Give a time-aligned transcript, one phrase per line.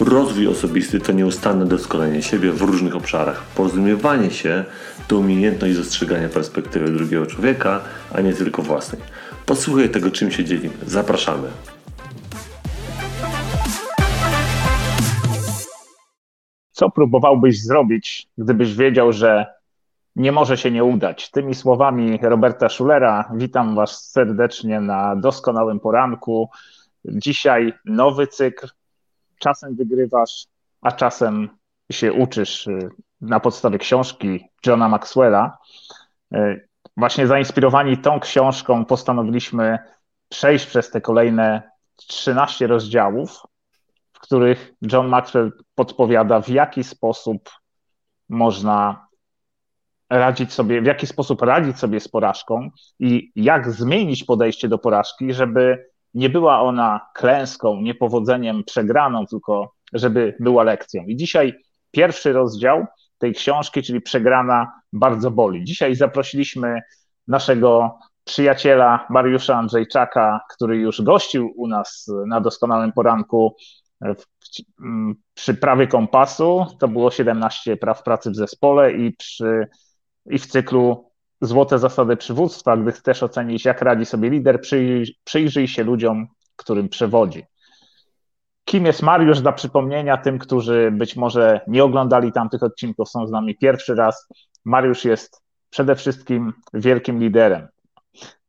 [0.00, 3.42] Rozwój osobisty to nieustanne doskonalenie siebie w różnych obszarach.
[3.56, 4.64] Porozumiewanie się
[5.08, 7.80] to umiejętność dostrzegania perspektywy drugiego człowieka,
[8.14, 9.02] a nie tylko własnej.
[9.46, 10.74] Posłuchaj tego, czym się dzielimy.
[10.86, 11.48] Zapraszamy.
[16.72, 19.46] Co próbowałbyś zrobić, gdybyś wiedział, że
[20.16, 21.30] nie może się nie udać?
[21.30, 26.50] Tymi słowami Roberta Schulera witam Was serdecznie na doskonałym poranku.
[27.04, 28.68] Dzisiaj nowy cykl
[29.40, 30.46] czasem wygrywasz,
[30.80, 31.48] a czasem
[31.92, 32.88] się uczysz y,
[33.20, 35.58] na podstawie książki Johna Maxwella.
[36.34, 39.78] Y, właśnie zainspirowani tą książką postanowiliśmy
[40.28, 43.42] przejść przez te kolejne 13 rozdziałów,
[44.12, 47.50] w których John Maxwell podpowiada, w jaki sposób
[48.28, 49.06] można
[50.10, 55.32] radzić sobie, w jaki sposób radzić sobie z porażką i jak zmienić podejście do porażki,
[55.34, 61.04] żeby nie była ona klęską, niepowodzeniem, przegraną, tylko żeby była lekcją.
[61.06, 61.54] I dzisiaj
[61.90, 62.86] pierwszy rozdział
[63.18, 65.64] tej książki, czyli Przegrana bardzo boli.
[65.64, 66.80] Dzisiaj zaprosiliśmy
[67.28, 73.56] naszego przyjaciela Mariusza Andrzejczaka, który już gościł u nas na doskonałym poranku
[74.00, 74.24] w,
[75.34, 76.66] przy prawie kompasu.
[76.78, 79.68] To było 17 praw pracy w zespole i, przy,
[80.26, 81.09] i w cyklu
[81.40, 84.60] złote zasady przywództwa, gdy chcesz ocenić, jak radzi sobie lider,
[85.24, 87.44] przyjrzyj, się ludziom, którym przewodzi.
[88.64, 89.40] Kim jest Mariusz?
[89.40, 94.28] Dla przypomnienia tym, którzy być może nie oglądali tamtych odcinków, są z nami pierwszy raz.
[94.64, 97.68] Mariusz jest przede wszystkim wielkim liderem.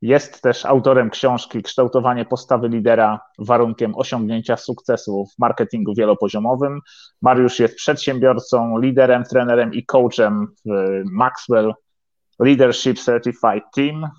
[0.02, 6.80] Jest też autorem książki Kształtowanie postawy lidera warunkiem osiągnięcia sukcesu w marketingu wielopoziomowym.
[7.22, 11.74] Mariusz jest przedsiębiorcą, liderem, trenerem i coachem w Maxwell
[12.40, 14.10] Leadership Certified Team.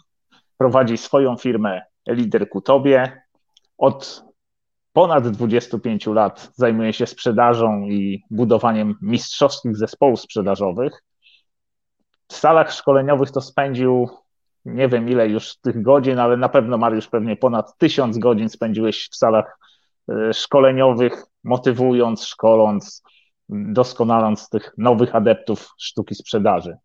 [0.58, 3.22] Prowadzi swoją firmę Lider ku Tobie.
[3.78, 4.24] Od
[4.92, 11.04] ponad 25 lat zajmuje się sprzedażą i budowaniem mistrzowskich zespołów sprzedażowych.
[12.28, 14.08] W salach szkoleniowych to spędził
[14.64, 19.08] nie wiem ile już tych godzin, ale na pewno Mariusz pewnie ponad tysiąc godzin spędziłeś
[19.12, 19.58] w salach
[20.08, 23.02] e, szkoleniowych, motywując, szkoląc,
[23.52, 26.76] doskonaląc tych nowych adeptów sztuki sprzedaży.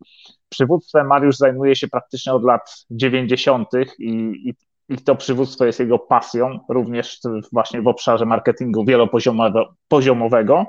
[0.48, 3.68] Przywództwem Mariusz zajmuje się praktycznie od lat 90.
[3.98, 4.10] I,
[4.48, 4.54] i,
[4.88, 7.20] i to przywództwo jest jego pasją, również
[7.52, 10.66] właśnie w obszarze marketingu wielopoziomowego,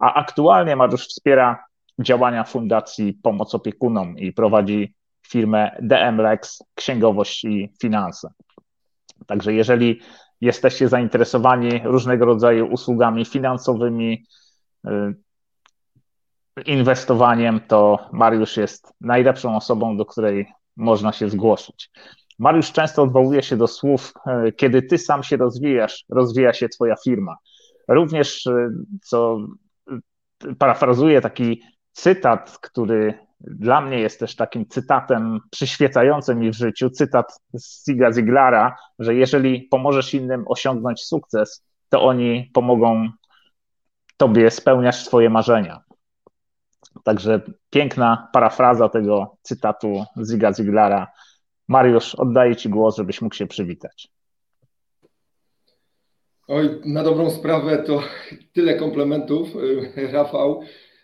[0.00, 1.64] a aktualnie Mariusz wspiera
[1.98, 4.94] działania Fundacji Pomoc Opiekunom i prowadzi
[5.26, 8.30] firmę DMLEX, księgowość i finanse.
[9.26, 10.00] Także jeżeli
[10.40, 14.24] jesteście zainteresowani różnego rodzaju usługami finansowymi,
[14.86, 14.90] y,
[16.66, 21.90] inwestowaniem, to Mariusz jest najlepszą osobą, do której można się zgłosić.
[22.38, 26.94] Mariusz często odwołuje się do słów, e, kiedy ty sam się rozwijasz, rozwija się twoja
[27.04, 27.36] firma.
[27.88, 28.70] Również, e,
[29.02, 29.38] co
[30.44, 31.62] e, parafrazuję taki
[31.92, 38.12] cytat, który dla mnie jest też takim cytatem przyświecającym mi w życiu, cytat z Ziga
[38.12, 43.08] Ziglara, że jeżeli pomożesz innym osiągnąć sukces, to oni pomogą
[44.16, 45.89] tobie spełniać swoje marzenia.
[47.04, 47.40] Także
[47.70, 51.12] piękna parafraza tego cytatu Ziga Ziglara.
[51.68, 54.08] Mariusz, oddaję Ci głos, żebyś mógł się przywitać.
[56.48, 58.02] Oj, na dobrą sprawę to
[58.52, 60.60] tyle komplementów, y, Rafał,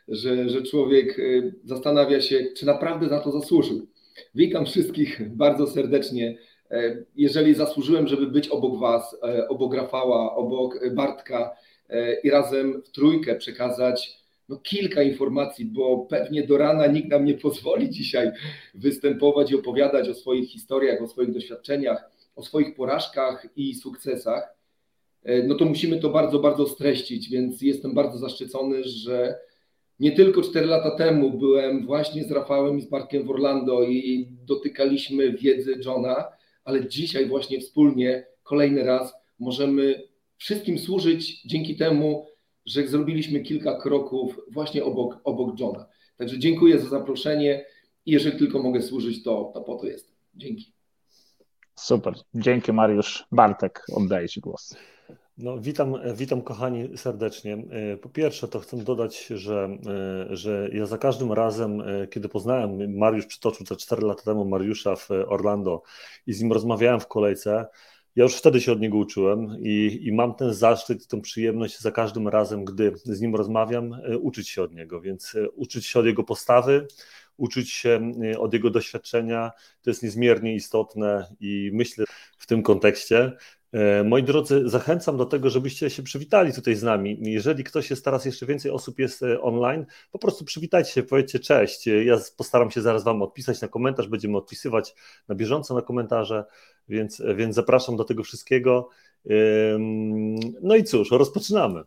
[0.08, 3.86] że, że człowiek y, zastanawia się, czy naprawdę za to zasłużył.
[4.34, 6.38] Witam wszystkich bardzo serdecznie.
[6.70, 11.56] E, jeżeli zasłużyłem, żeby być obok Was, e, obok Rafała, obok Bartka
[11.88, 17.24] e, i razem w trójkę przekazać no, kilka informacji, bo pewnie do rana nikt nam
[17.24, 18.30] nie pozwoli dzisiaj
[18.74, 24.54] występować i opowiadać o swoich historiach, o swoich doświadczeniach, o swoich porażkach i sukcesach.
[25.22, 29.38] E, no to musimy to bardzo, bardzo streścić, więc jestem bardzo zaszczycony, że
[30.00, 34.28] nie tylko 4 lata temu byłem właśnie z Rafałem i z Bartkiem w Orlando i
[34.46, 36.24] dotykaliśmy wiedzy Johna,
[36.64, 40.02] ale dzisiaj właśnie wspólnie kolejny raz możemy
[40.36, 42.26] wszystkim służyć dzięki temu,
[42.66, 45.86] że zrobiliśmy kilka kroków właśnie obok, obok Johna.
[46.16, 47.64] Także dziękuję za zaproszenie
[48.06, 50.16] i jeżeli tylko mogę służyć, to, to po to jestem.
[50.34, 50.72] Dzięki.
[51.74, 52.14] Super.
[52.34, 53.24] Dzięki Mariusz.
[53.32, 54.76] Bartek, oddaję Ci głos.
[55.38, 57.64] No, witam, witam kochani serdecznie.
[58.02, 59.68] Po pierwsze, to chcę dodać, że,
[60.30, 65.08] że ja za każdym razem, kiedy poznałem, Mariusz przytoczył te 4 lata temu Mariusza w
[65.10, 65.82] Orlando
[66.26, 67.66] i z nim rozmawiałem w kolejce,
[68.16, 71.92] ja już wtedy się od niego uczyłem i, i mam ten zaszczyt tę przyjemność za
[71.92, 75.00] każdym razem, gdy z nim rozmawiam, e, uczyć się od niego.
[75.00, 76.86] Więc e, uczyć się od jego postawy,
[77.36, 79.50] uczyć się e, od jego doświadczenia,
[79.82, 82.04] to jest niezmiernie istotne i myślę
[82.38, 83.32] w tym kontekście.
[84.04, 87.18] Moi drodzy, zachęcam do tego, żebyście się przywitali tutaj z nami.
[87.20, 91.86] Jeżeli ktoś jest teraz, jeszcze więcej osób jest online, po prostu przywitajcie się, powiedzcie cześć.
[91.86, 94.94] Ja postaram się zaraz Wam odpisać na komentarz, będziemy odpisywać
[95.28, 96.44] na bieżąco na komentarze.
[96.88, 98.88] Więc, więc zapraszam do tego wszystkiego.
[100.62, 101.82] No i cóż, rozpoczynamy.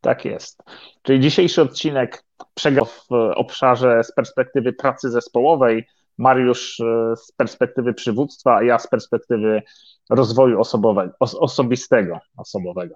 [0.00, 0.62] Tak jest.
[1.02, 2.24] Czyli dzisiejszy odcinek
[2.54, 5.86] przegrał w obszarze z perspektywy pracy zespołowej.
[6.18, 9.62] Mariusz e, z perspektywy przywództwa, a ja z perspektywy
[10.10, 12.94] rozwoju osobowego, osobistego, osobowego.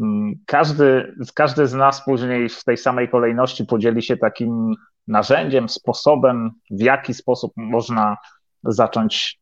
[0.00, 4.74] Mm, każdy, każdy z nas później w tej samej kolejności podzieli się takim
[5.06, 8.16] narzędziem, sposobem, w jaki sposób można
[8.64, 9.40] zacząć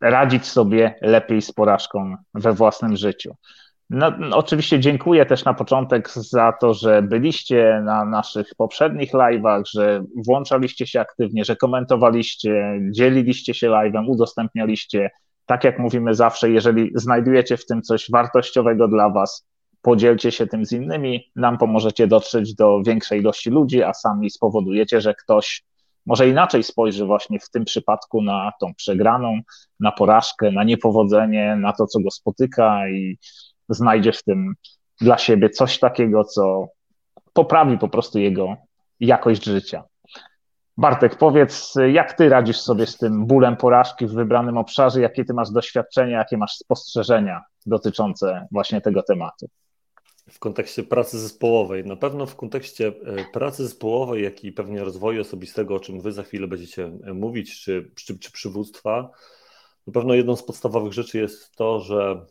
[0.00, 3.34] radzić sobie lepiej z porażką we własnym życiu.
[3.92, 10.04] No, oczywiście dziękuję też na początek za to, że byliście na naszych poprzednich live'ach, że
[10.26, 15.10] włączaliście się aktywnie, że komentowaliście, dzieliliście się live'em, udostępnialiście.
[15.46, 19.46] Tak jak mówimy zawsze, jeżeli znajdujecie w tym coś wartościowego dla Was,
[19.82, 25.00] podzielcie się tym z innymi, nam pomożecie dotrzeć do większej ilości ludzi, a sami spowodujecie,
[25.00, 25.62] że ktoś
[26.06, 29.40] może inaczej spojrzy właśnie w tym przypadku na tą przegraną,
[29.80, 33.18] na porażkę, na niepowodzenie, na to, co go spotyka i
[33.68, 34.54] znajdzie w tym
[35.00, 36.68] dla siebie coś takiego, co
[37.32, 38.56] poprawi po prostu jego
[39.00, 39.84] jakość życia.
[40.76, 45.34] Bartek, powiedz, jak ty radzisz sobie z tym bólem porażki w wybranym obszarze, jakie ty
[45.34, 49.48] masz doświadczenia, jakie masz spostrzeżenia dotyczące właśnie tego tematu?
[50.30, 51.84] w kontekście pracy zespołowej.
[51.84, 56.12] Na pewno w kontekście e, pracy zespołowej, jak i pewnie rozwoju osobistego, o czym Wy
[56.12, 59.10] za chwilę będziecie e, mówić, czy, czy, czy przywództwa,
[59.86, 62.26] na pewno jedną z podstawowych rzeczy jest to, że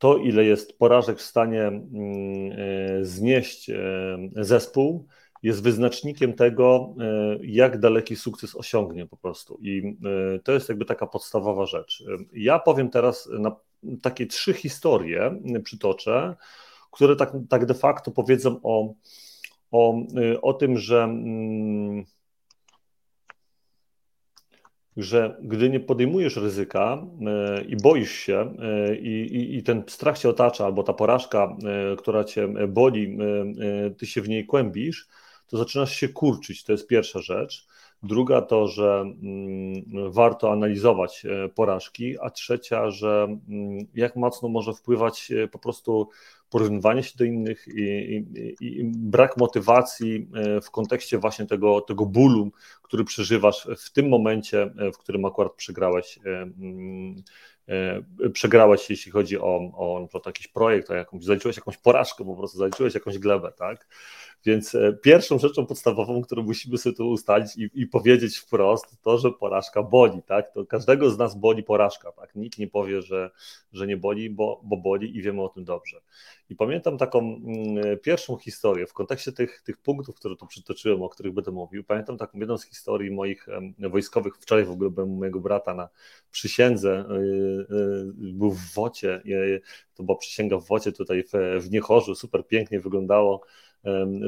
[0.00, 3.70] to, ile jest porażek w stanie mm, e, znieść
[4.36, 5.06] zespół,
[5.42, 6.94] jest wyznacznikiem tego,
[7.42, 9.58] jak daleki sukces osiągnie po prostu.
[9.62, 9.98] I
[10.44, 12.04] to jest jakby taka podstawowa rzecz.
[12.32, 13.30] Ja powiem teraz
[14.02, 16.36] takie trzy historie, przytoczę,
[16.90, 18.94] które tak, tak de facto powiedzą o,
[19.70, 20.06] o,
[20.42, 22.04] o tym, że, mm,
[25.02, 27.06] że gdy nie podejmujesz ryzyka
[27.58, 28.54] y, i boisz się
[28.90, 31.56] y, i, i, ten strach cię otacza, albo ta porażka,
[31.98, 33.18] która cię boli,
[33.98, 35.08] ty się w niej kłębisz,
[35.46, 36.64] to zaczynasz się kurczyć.
[36.64, 37.66] To jest pierwsza rzecz.
[38.02, 45.32] Druga to, że mm, warto analizować porażki, a trzecia, że mm, jak mocno może wpływać
[45.52, 46.08] po prostu
[46.50, 52.06] porównywanie się do innych i, i, i, brak motywacji e, w kontekście właśnie tego, tego
[52.06, 52.50] bólu,
[52.82, 57.16] który przeżywasz w tym momencie, e, w którym akurat przegrałeś, e, mm,
[58.32, 62.58] przegrałeś jeśli chodzi o, o, o jakiś projekt, o jakąś, zaliczyłeś jakąś porażkę, po prostu
[62.58, 63.86] zaliczyłeś jakąś glebę, tak?
[64.44, 69.18] Więc e, pierwszą rzeczą podstawową, którą musimy sobie tu ustalić i, i, powiedzieć wprost, to,
[69.18, 70.52] że porażka boli, tak?
[70.52, 72.34] To każdego z nas boli porażka, tak?
[72.34, 73.30] Nikt nie powie, że,
[73.72, 76.00] że nie boli, bo, bo boli i wiemy o tym dobrze.
[76.50, 81.08] I pamiętam taką mm, pierwszą historię w kontekście tych, tych punktów, które tu przytoczyłem, o
[81.08, 81.84] których będę mówił.
[81.84, 83.46] Pamiętam taką jedną z historii moich
[83.78, 84.36] wojskowych.
[84.36, 85.88] Wczoraj w ogóle byłem mojego brata na
[86.30, 87.04] przysiędze.
[87.10, 89.22] Y, y, był w Wocie.
[89.94, 92.14] To była przysięga w Wocie tutaj w, w Niechorzu.
[92.14, 93.40] Super pięknie wyglądało.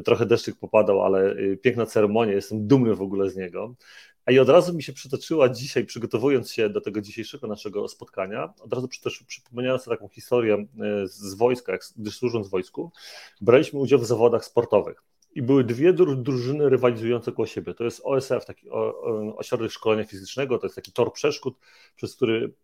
[0.04, 3.75] Trochę deszczyk popadał, ale y, piękna ceremonia, jestem dumny w ogóle z niego.
[4.26, 8.54] A i od razu mi się przytoczyła dzisiaj, przygotowując się do tego dzisiejszego naszego spotkania,
[8.61, 8.88] od razu
[9.26, 10.66] przypomniałem sobie taką historię e,
[11.06, 12.90] z wojska, gdy służąc wojsku,
[13.40, 15.02] braliśmy udział w zawodach sportowych.
[15.35, 17.75] I były dwie drużyny rywalizujące koło siebie.
[17.75, 18.71] To jest OSF, taki
[19.37, 21.59] ośrodek szkolenia fizycznego, to jest taki tor przeszkód,
[21.97, 22.54] przez który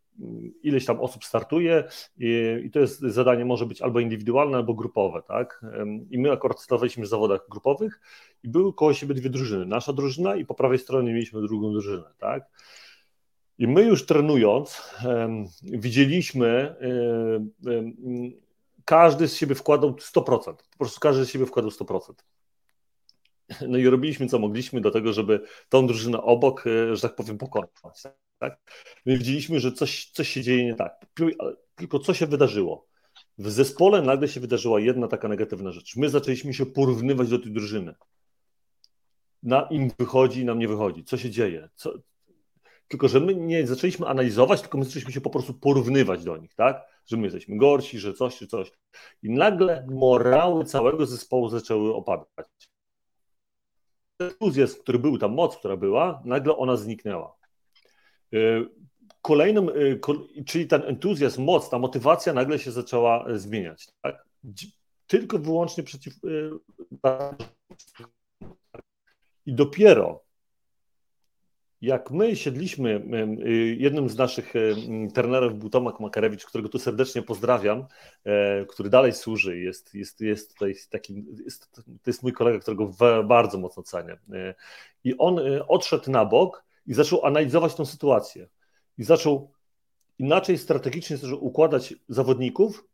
[0.62, 1.84] ileś tam osób startuje
[2.18, 5.64] i, i, to jest zadanie może być albo indywidualne, albo grupowe, tak?
[6.10, 8.00] I my akurat startowaliśmy w zawodach grupowych
[8.42, 9.66] i były koło siebie dwie drużyny.
[9.66, 12.42] Nasza drużyna i po prawej stronie mieliśmy drugą drużynę, tak?
[13.58, 14.82] I my już trenując
[15.62, 16.74] widzieliśmy,
[17.64, 18.32] um,
[18.84, 22.12] każdy z siebie wkładał 100%, po prostu każdy z siebie wkładał 100%.
[23.68, 27.38] No i robiliśmy co mogliśmy do tego, żeby tą drużynę obok, e, że tak powiem,
[27.38, 27.70] pokonać.
[28.38, 28.60] Tak?
[29.06, 31.06] My widzieliśmy, że coś, coś się dzieje nie tak.
[31.74, 32.86] Tylko co się wydarzyło?
[33.38, 35.96] W zespole nagle się wydarzyła jedna taka negatywna rzecz.
[35.96, 37.94] My zaczęliśmy się porównywać do tej drużyny.
[39.42, 41.04] Na im wychodzi, nam nie wychodzi.
[41.04, 41.68] Co się dzieje?
[41.74, 41.92] Co...
[42.88, 46.54] Tylko, że my nie zaczęliśmy analizować, tylko my zaczęliśmy się po prostu porównywać do nich,
[46.54, 46.88] tak?
[47.08, 48.72] że my jesteśmy gorsi, że coś czy coś.
[49.22, 52.46] I nagle morały całego zespołu zaczęły opadać.
[54.18, 57.37] Entuzjazm, który był, ta moc, która była, nagle ona zniknęła.
[58.34, 58.68] Y,
[59.22, 60.00] kolejnym, y,
[60.46, 63.88] czyli ten entuzjazm, moc, ta motywacja nagle się zaczęła zmieniać.
[64.02, 64.24] Tak?
[65.06, 66.14] Tylko wyłącznie przeciw.
[66.24, 66.50] Y,
[69.46, 70.28] I dopiero
[71.80, 73.02] jak my siedliśmy,
[73.46, 74.74] y, jednym z naszych y,
[75.14, 77.86] trenerów był Tomak Makarewicz, którego tu serdecznie pozdrawiam,
[78.24, 82.90] e, który dalej służy, jest, jest, jest tutaj taki, jest, to jest mój kolega, którego
[83.24, 84.12] bardzo mocno cenię.
[84.32, 84.54] E,
[85.04, 88.48] I on odszedł na bok i zaczął analizować tą sytuację.
[88.98, 89.52] I zaczął
[90.18, 92.84] inaczej strategicznie układać zawodników,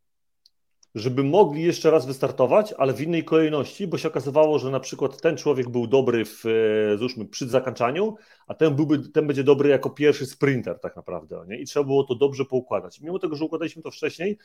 [0.95, 5.21] żeby mogli jeszcze raz wystartować, ale w innej kolejności, bo się okazywało, że na przykład
[5.21, 9.69] ten człowiek był dobry w, e, załóżmy, przy zakończaniu, a ten, byłby, ten będzie dobry
[9.69, 11.59] jako pierwszy sprinter tak naprawdę, nie?
[11.59, 13.01] i trzeba było to dobrze poukładać.
[13.01, 14.39] Mimo tego, że układaliśmy to wcześniej,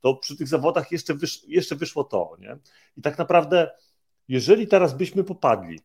[0.00, 2.36] to przy tych zawodach jeszcze, wysz, jeszcze wyszło to.
[2.38, 2.58] Nie?
[2.96, 3.70] I tak naprawdę,
[4.28, 5.80] jeżeli teraz byśmy popadli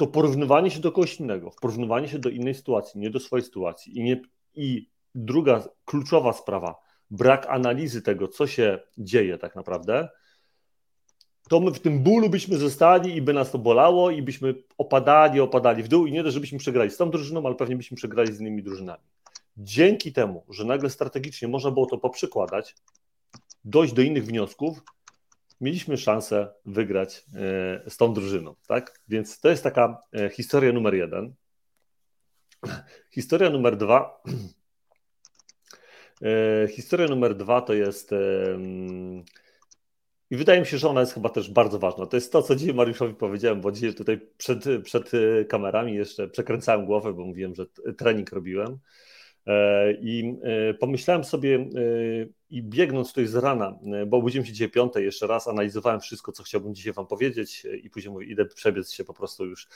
[0.00, 3.98] to porównywanie się do kogoś innego, porównywanie się do innej sytuacji, nie do swojej sytuacji
[3.98, 4.22] i, nie,
[4.54, 6.74] i druga kluczowa sprawa–
[7.10, 10.08] brak analizy tego, co się dzieje tak naprawdę,
[11.48, 15.40] to my w tym bólu byśmy zostali i by nas to bolało i byśmy opadali,
[15.40, 18.32] opadali w dół i nie to, żebyśmy przegrali z tą drużyną, ale pewnie byśmy przegrali
[18.32, 19.02] z innymi drużynami.
[19.56, 22.74] Dzięki temu, że nagle strategicznie można było to poprzykładać,
[23.64, 24.82] dojść do innych wniosków,
[25.60, 29.00] mieliśmy szansę wygrać e, z tą drużyną, tak?
[29.08, 31.34] Więc to jest taka e, historia numer jeden.
[33.10, 34.22] Historia numer dwa
[36.22, 38.10] E, historia numer dwa to jest.
[40.30, 42.06] I wydaje mi się, że ona jest chyba też bardzo ważna.
[42.06, 45.10] To jest to, co dzisiaj Mariuszowi powiedziałem, bo dzisiaj tutaj przed, przed
[45.48, 47.66] kamerami jeszcze przekręcałem głowę, bo mówiłem, że
[47.98, 48.78] trening robiłem.
[50.00, 50.34] I
[50.80, 51.68] pomyślałem sobie,
[52.50, 56.42] i biegnąc tutaj z rana, bo obudziłem się dzisiaj piątej, jeszcze raz analizowałem wszystko, co
[56.42, 59.68] chciałbym dzisiaj Wam powiedzieć, i później mówię, idę przebiec się po prostu już.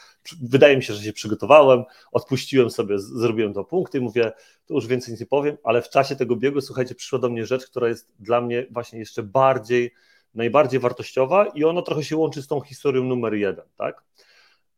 [0.43, 4.33] Wydaje mi się, że się przygotowałem, odpuściłem sobie, zrobiłem dwa punkty i mówię,
[4.67, 7.47] to już więcej nic nie powiem, ale w czasie tego biegu, słuchajcie, przyszła do mnie
[7.47, 9.95] rzecz, która jest dla mnie właśnie jeszcze bardziej,
[10.35, 14.05] najbardziej wartościowa, i ona trochę się łączy z tą historią numer jeden, tak?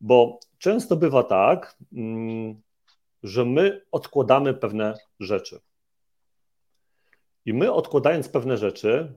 [0.00, 2.60] Bo często bywa tak, mm,
[3.22, 5.60] że my odkładamy pewne rzeczy.
[7.46, 9.12] I my odkładając pewne rzeczy,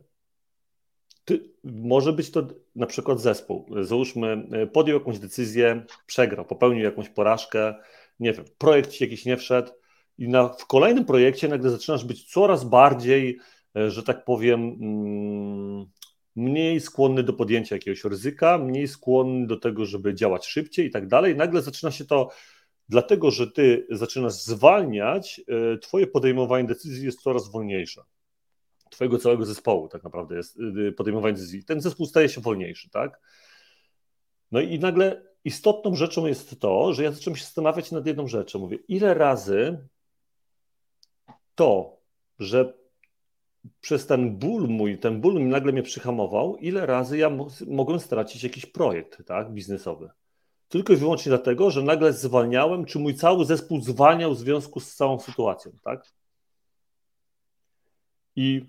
[1.25, 3.65] ty, może być to na przykład zespół.
[3.81, 7.75] Załóżmy, podjął jakąś decyzję, przegrał, popełnił jakąś porażkę,
[8.19, 9.71] nie wiem, projekt ci jakiś nie wszedł
[10.17, 13.39] i na, w kolejnym projekcie nagle zaczynasz być coraz bardziej,
[13.75, 15.85] e, że tak powiem, mm,
[16.35, 21.07] mniej skłonny do podjęcia jakiegoś ryzyka, mniej skłonny do tego, żeby działać szybciej i tak
[21.07, 21.35] dalej.
[21.35, 22.29] Nagle zaczyna się to
[22.89, 28.01] dlatego że ty zaczynasz zwalniać, e, twoje podejmowanie decyzji jest coraz wolniejsze.
[28.89, 31.65] Twojego całego zespołu tak naprawdę jest e, podejmowanie decyzji.
[31.65, 33.19] Ten zespół staje się wolniejszy, tak?
[34.51, 38.59] No i nagle istotną rzeczą jest to, że ja zacząłem się zastanawiać nad jedną rzeczą.
[38.59, 39.87] Mówię, ile razy
[41.55, 41.97] to,
[42.39, 42.73] że
[43.81, 47.29] przez ten ból mój, ten ból nagle mnie przyhamował, ile razy ja
[47.67, 50.09] mogłem stracić jakiś projekt tak, biznesowy
[50.69, 54.95] tylko i wyłącznie dlatego, że nagle zwalniałem, czy mój cały zespół zwalniał w związku z
[54.95, 56.03] całą sytuacją, tak?
[58.35, 58.65] I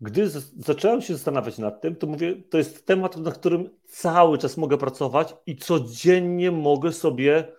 [0.00, 4.56] gdy zacząłem się zastanawiać nad tym, to mówię, to jest temat, nad którym cały czas
[4.56, 7.52] mogę pracować i codziennie mogę sobie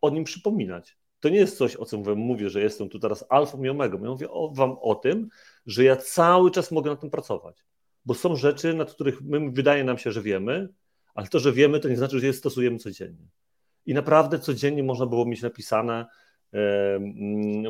[0.00, 0.98] o nim przypominać.
[1.20, 4.02] To nie jest coś, o czym mówię, że jestem tu teraz alfą i omegą.
[4.02, 5.28] Ja mówię o, wam o tym,
[5.66, 7.64] że ja cały czas mogę na tym pracować.
[8.04, 10.68] Bo są rzeczy, nad których my, wydaje nam się, że wiemy,
[11.14, 13.28] ale to, że wiemy, to nie znaczy, że je stosujemy codziennie.
[13.86, 16.06] I naprawdę codziennie można było mieć napisane,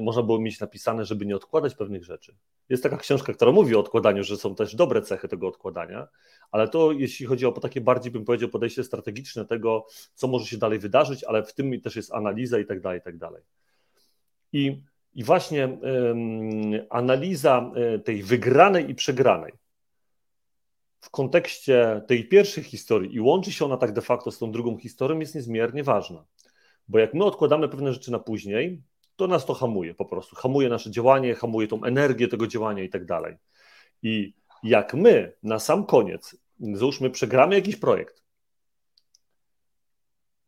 [0.01, 2.35] można było mieć napisane, żeby nie odkładać pewnych rzeczy.
[2.69, 6.09] Jest taka książka, która mówi o odkładaniu, że są też dobre cechy tego odkładania,
[6.51, 10.57] ale to jeśli chodzi o takie bardziej, bym powiedział, podejście strategiczne tego, co może się
[10.57, 13.43] dalej wydarzyć, ale w tym też jest analiza i tak dalej, i tak dalej.
[14.53, 14.83] I,
[15.15, 15.79] i właśnie
[16.73, 19.53] yy, analiza e, tej wygranej i przegranej,
[21.01, 24.79] w kontekście tej pierwszej historii i łączy się ona tak de facto z tą drugą
[24.79, 26.25] historią, jest niezmiernie ważna.
[26.91, 28.83] Bo jak my odkładamy pewne rzeczy na później,
[29.17, 30.37] to nas to hamuje po prostu.
[30.37, 33.37] Hamuje nasze działanie, hamuje tą energię tego działania i tak dalej.
[34.03, 38.23] I jak my na sam koniec, załóżmy, przegramy jakiś projekt,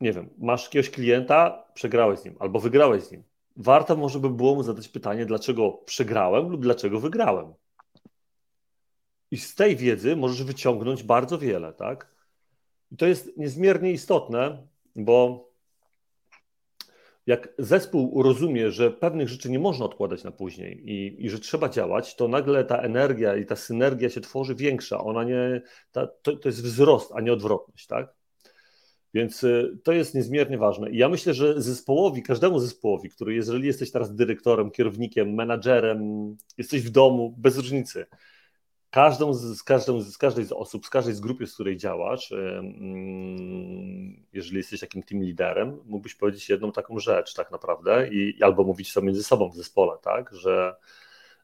[0.00, 3.22] nie wiem, masz jakiegoś klienta, przegrałeś z nim albo wygrałeś z nim.
[3.56, 7.54] Warto może by było mu zadać pytanie, dlaczego przegrałem lub dlaczego wygrałem.
[9.30, 12.14] I z tej wiedzy możesz wyciągnąć bardzo wiele, tak?
[12.90, 15.51] I to jest niezmiernie istotne, bo
[17.26, 21.68] jak zespół rozumie, że pewnych rzeczy nie można odkładać na później i, i że trzeba
[21.68, 25.04] działać, to nagle ta energia i ta synergia się tworzy większa.
[25.04, 25.62] Ona nie,
[25.92, 28.14] ta, to, to jest wzrost, a nie odwrotność, tak?
[29.14, 30.90] Więc y, to jest niezmiernie ważne.
[30.90, 36.00] I ja myślę, że zespołowi, każdemu zespołowi, który jeżeli jesteś teraz dyrektorem, kierownikiem, menadżerem,
[36.58, 38.06] jesteś w domu, bez różnicy,
[38.92, 42.32] każdą z, każdą, z każdej z osób, z każdej z grupy, z której działasz,
[44.32, 48.92] jeżeli jesteś takim team liderem, mógłbyś powiedzieć jedną taką rzecz tak naprawdę i albo mówić
[48.92, 50.76] to między sobą w zespole, tak, że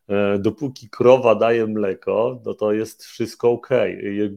[0.08, 3.68] e, dopóki krowa daje mleko, no to jest wszystko ok.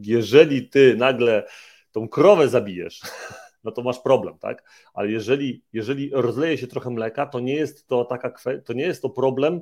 [0.01, 1.47] Jeżeli ty nagle
[1.91, 3.01] tą krowę zabijesz,
[3.63, 4.63] no to masz problem, tak?
[4.93, 8.33] Ale jeżeli, jeżeli rozleje się trochę mleka, to nie jest to taka
[8.65, 9.61] to nie jest to problem,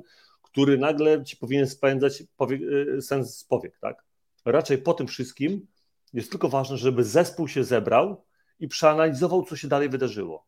[0.52, 4.04] który nagle ci powinien spędzać y, sens z powiek, tak?
[4.44, 5.66] Raczej po tym wszystkim
[6.12, 8.24] jest tylko ważne, żeby zespół się zebrał
[8.60, 10.46] i przeanalizował, co się dalej wydarzyło.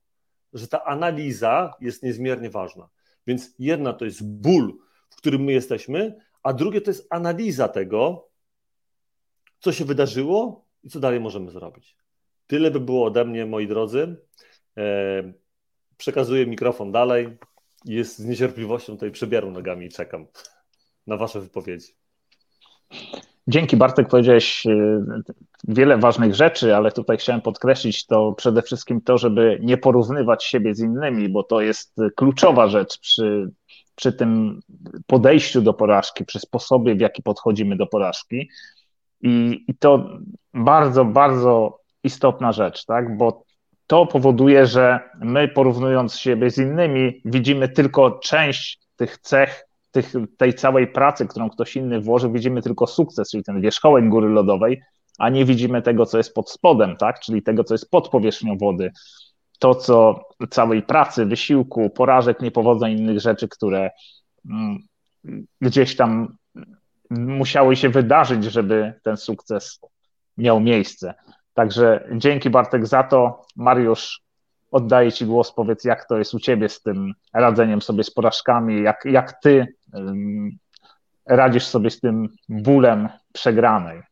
[0.53, 2.89] Że ta analiza jest niezmiernie ważna.
[3.27, 4.79] Więc jedna to jest ból,
[5.11, 8.29] w którym my jesteśmy, a drugie to jest analiza tego,
[9.61, 11.97] co się wydarzyło i co dalej możemy zrobić.
[12.47, 14.17] Tyle by było ode mnie, moi drodzy.
[14.77, 15.33] E,
[15.97, 17.39] przekazuję mikrofon dalej
[17.85, 20.27] jest z niecierpliwością tutaj przebieram nogami i czekam
[21.07, 21.93] na Wasze wypowiedzi.
[23.49, 25.01] Dzięki Bartek, powiedziałeś y,
[25.69, 30.75] wiele ważnych rzeczy, ale tutaj chciałem podkreślić to przede wszystkim to, żeby nie porównywać siebie
[30.75, 33.51] z innymi, bo to jest kluczowa rzecz przy,
[33.95, 34.61] przy tym
[35.07, 38.49] podejściu do porażki, przy sposobie, w jaki podchodzimy do porażki.
[39.21, 40.09] I, i to
[40.55, 43.17] bardzo, bardzo istotna rzecz, tak?
[43.17, 43.45] bo
[43.87, 50.55] to powoduje, że my porównując siebie z innymi, widzimy tylko część tych cech, tych, tej
[50.55, 54.83] całej pracy, którą ktoś inny włożył, widzimy tylko sukces, czyli ten wierzchołek góry lodowej,
[55.19, 57.21] a nie widzimy tego, co jest pod spodem, tak?
[57.21, 58.93] czyli tego, co jest pod powierzchnią wody.
[59.59, 60.21] To, co
[60.51, 63.91] całej pracy, wysiłku, porażek, niepowodzeń, innych rzeczy, które
[64.51, 64.79] mm,
[65.61, 66.37] gdzieś tam
[67.11, 69.81] musiały się wydarzyć, żeby ten sukces
[70.37, 71.15] miał miejsce.
[71.55, 73.43] Także dzięki Bartek za to.
[73.57, 74.21] Mariusz,
[74.71, 75.53] oddaję Ci głos.
[75.53, 79.75] Powiedz, jak to jest u Ciebie z tym radzeniem sobie z porażkami, jak, jak Ty
[81.27, 84.03] radzisz sobie z tym bólem przegranej.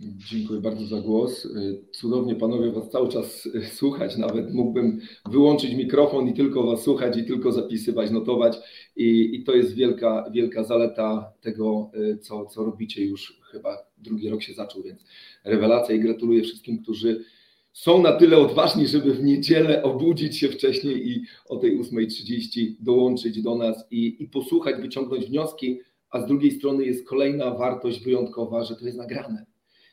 [0.00, 1.48] Dziękuję bardzo za głos.
[1.92, 4.16] Cudownie panowie was cały czas słuchać.
[4.16, 8.56] Nawet mógłbym wyłączyć mikrofon i tylko was słuchać i tylko zapisywać, notować.
[8.96, 14.42] I, i to jest wielka, wielka zaleta tego, co, co robicie już chyba drugi rok
[14.42, 15.04] się zaczął, więc
[15.44, 17.24] rewelacja i gratuluję wszystkim, którzy
[17.72, 23.42] są na tyle odważni, żeby w niedzielę obudzić się wcześniej i o tej 8.30 dołączyć
[23.42, 28.64] do nas i, i posłuchać, wyciągnąć wnioski, a z drugiej strony jest kolejna wartość wyjątkowa,
[28.64, 29.49] że to jest nagrane.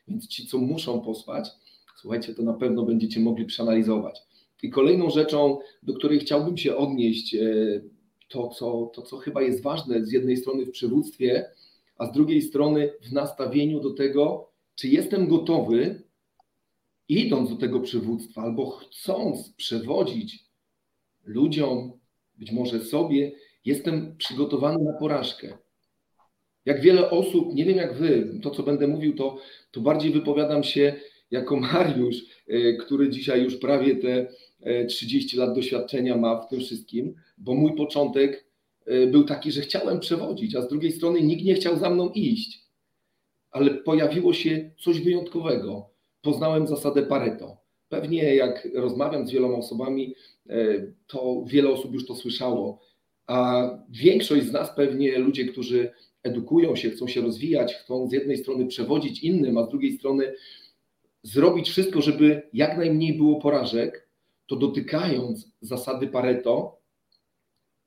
[0.08, 1.50] Więc ci, co muszą posłać,
[2.02, 4.22] słuchajcie, to na pewno będziecie mogli przeanalizować.
[4.64, 7.42] I kolejną rzeczą, do której chciałbym się odnieść, e,
[8.30, 11.50] to co, to, co chyba jest ważne z jednej strony w przywództwie,
[11.98, 16.04] a z drugiej strony w nastawieniu do tego, czy jestem gotowy,
[17.10, 20.46] idąc do tego przywództwa albo chcąc przewodzić
[21.26, 21.92] ludziom,
[22.38, 23.32] być może sobie,
[23.66, 25.58] jestem przygotowany na porażkę.
[26.68, 29.38] Jak wiele osób, nie wiem jak wy, to co będę mówił, to,
[29.72, 30.96] to bardziej wypowiadam się
[31.32, 34.28] jako Mariusz, e, który dzisiaj już prawie te
[34.88, 38.46] 30 e, lat doświadczenia ma w tym wszystkim, bo mój początek
[38.86, 42.10] e, był taki, że chciałem przewodzić, a z drugiej strony nikt nie chciał za mną
[42.10, 42.68] iść
[43.52, 45.90] ale pojawiło się coś wyjątkowego.
[46.22, 47.58] Poznałem zasadę Pareto.
[47.90, 50.16] Pewnie jak rozmawiam z wieloma osobami,
[51.08, 52.82] to wiele osób już to słyszało,
[53.28, 55.92] a większość z nas pewnie ludzie, którzy
[56.24, 60.34] edukują się, chcą się rozwijać, chcą z jednej strony przewodzić innym, a z drugiej strony
[61.24, 64.08] zrobić wszystko, żeby jak najmniej było porażek,
[64.48, 66.80] to dotykając zasady Pareto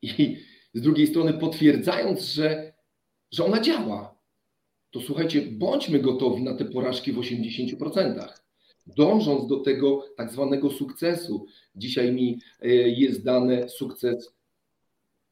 [0.03, 0.37] i
[0.75, 2.73] z drugiej strony potwierdzając, że,
[3.33, 4.21] że ona działa,
[4.91, 8.29] to słuchajcie, bądźmy gotowi na te porażki w 80%.
[8.87, 14.35] Dążąc do tego tak zwanego sukcesu, dzisiaj mi e, jest dany sukces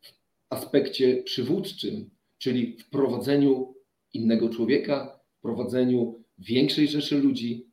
[0.01, 0.13] w
[0.51, 3.75] aspekcie przywódczym, czyli w prowadzeniu
[4.13, 7.67] innego człowieka, w prowadzeniu większej rzeszy ludzi,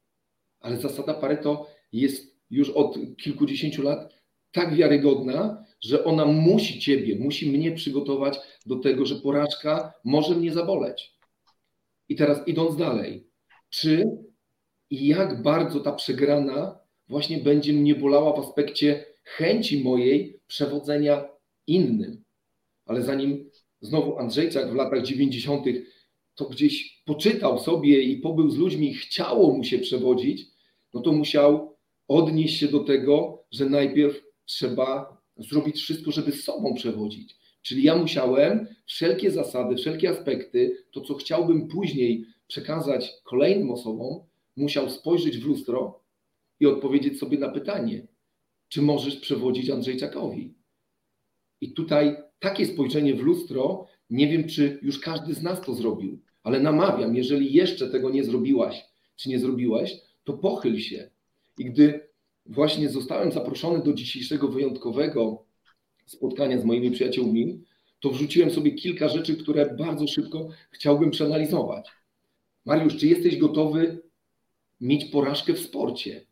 [0.60, 4.14] ale zasada Pareto jest już od kilkudziesięciu lat
[4.52, 10.54] tak wiarygodna, że ona musi Ciebie, musi mnie przygotować do tego, że porażka może mnie
[10.54, 11.16] zaboleć.
[12.10, 13.28] I teraz idąc dalej,
[13.70, 14.04] czy
[14.90, 21.28] i jak bardzo ta przegrana właśnie będzie mnie bolała w aspekcie chęci mojej przewodzenia
[21.68, 22.24] innym.
[22.86, 23.50] Ale zanim
[23.82, 25.66] znowu Andrzejczak w latach 90.
[26.36, 30.48] to gdzieś poczytał sobie i pobył z ludźmi, chciało mu się przewodzić,
[30.94, 37.36] no to musiał odnieść się do tego, że najpierw trzeba zrobić wszystko, żeby sobą przewodzić.
[37.62, 44.24] Czyli ja musiałem wszelkie zasady, wszelkie aspekty, to co chciałbym później przekazać kolejnym osobom,
[44.56, 46.00] musiał spojrzeć w lustro
[46.60, 48.08] i odpowiedzieć sobie na pytanie,
[48.70, 50.54] czy możesz przewodzić Andrzejczakowi.
[51.66, 56.20] I tutaj takie spojrzenie w lustro, nie wiem, czy już każdy z nas to zrobił,
[56.44, 61.10] ale namawiam, jeżeli jeszcze tego nie zrobiłaś, czy nie zrobiłeś, to pochyl się.
[61.58, 62.08] I gdy
[62.46, 65.46] właśnie zostałem zaproszony do dzisiejszego wyjątkowego
[66.06, 67.64] spotkania z moimi przyjaciółmi,
[68.00, 71.90] to wrzuciłem sobie kilka rzeczy, które bardzo szybko chciałbym przeanalizować.
[72.66, 74.02] Mariusz, czy jesteś gotowy
[74.82, 76.26] mieć porażkę w sporcie?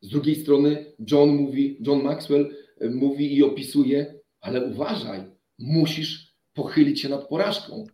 [0.00, 5.20] Z drugiej strony John mówi, John Maxwell mówi i opisuje, ale uważaj,
[5.58, 7.86] musisz pochylić się nad porażką.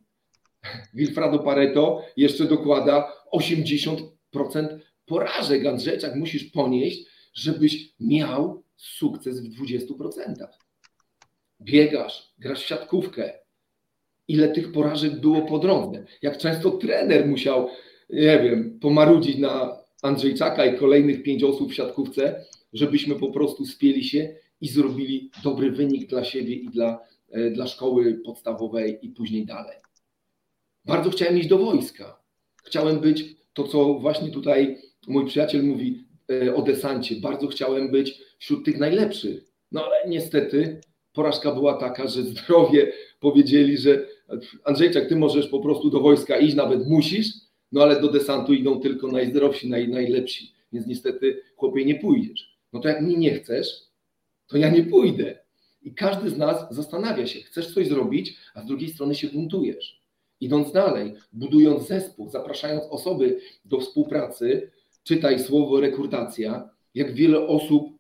[0.95, 4.07] Wilfredo Pareto jeszcze dokłada 80%
[5.07, 10.47] porażek Andrzejczak musisz ponieść, żebyś miał sukces w 20%.
[11.61, 13.33] Biegasz, grasz w siatkówkę.
[14.29, 16.05] Ile tych porażek było po drodze?
[16.23, 17.69] Jak często trener musiał,
[18.11, 24.05] nie wiem, pomarudzić na Andrzejczaka i kolejnych pięć osób w siatkówce, żebyśmy po prostu spieli
[24.05, 29.47] się i zrobili dobry wynik dla siebie i dla, e, dla szkoły podstawowej i później
[29.47, 29.77] dalej.
[30.85, 32.23] Bardzo chciałem iść do wojska.
[32.65, 37.17] Chciałem być to, co właśnie tutaj mój przyjaciel mówi e, o desancie.
[37.17, 39.45] Bardzo chciałem być wśród tych najlepszych.
[39.73, 40.81] No ale niestety
[41.13, 44.07] porażka była taka, że zdrowie powiedzieli, że
[44.65, 47.27] Andrzejczak, ty możesz po prostu do wojska iść, nawet musisz,
[47.73, 52.59] no ale do desantu idą tylko najzdrowsi, naj, najlepsi, więc niestety chłopie nie pójdziesz.
[52.73, 53.92] No to jak mnie nie chcesz,
[54.53, 55.39] to ja nie pójdę.
[55.83, 60.03] I każdy z nas zastanawia się, chcesz coś zrobić, a z drugiej strony się buntujesz.
[60.41, 64.71] Idąc dalej, budując zespół, zapraszając osoby do współpracy,
[65.03, 67.99] czytaj słowo rekrutacja, jak wiele osób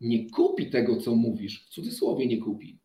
[0.00, 2.78] nie kupi tego, co mówisz, w cudzysłowie nie kupi,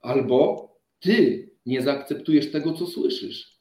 [0.00, 0.68] albo
[1.00, 3.58] ty nie zaakceptujesz tego, co słyszysz.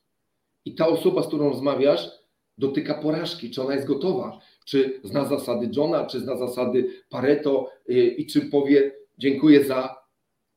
[0.66, 2.10] I ta osoba, z którą rozmawiasz,
[2.58, 7.94] dotyka porażki, czy ona jest gotowa, czy zna zasady Johna, czy zna zasady Pareto y,
[7.94, 10.04] i czy powie dziękuję za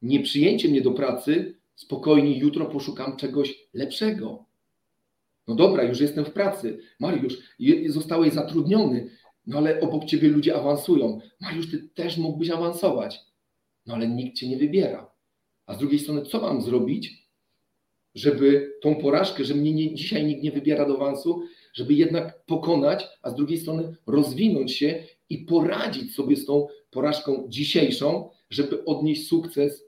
[0.02, 4.44] nieprzyjęcie mnie do pracy, spokojnie jutro poszukam czegoś lepszego.
[5.48, 6.78] No dobra, już jestem w pracy.
[7.00, 7.38] Mariusz,
[7.86, 9.10] zostałeś zatrudniony,
[9.46, 11.20] no ale obok ciebie ludzie awansują.
[11.40, 13.20] Mariusz, ty też mógłbyś awansować.
[13.86, 15.10] No ale nikt cię nie wybiera.
[15.66, 17.25] A z drugiej strony, co mam zrobić,
[18.16, 23.04] żeby tą porażkę, że mnie nie, dzisiaj nikt nie wybiera do awansu, żeby jednak pokonać,
[23.22, 29.28] a z drugiej strony rozwinąć się i poradzić sobie z tą porażką dzisiejszą, żeby odnieść
[29.28, 29.84] sukces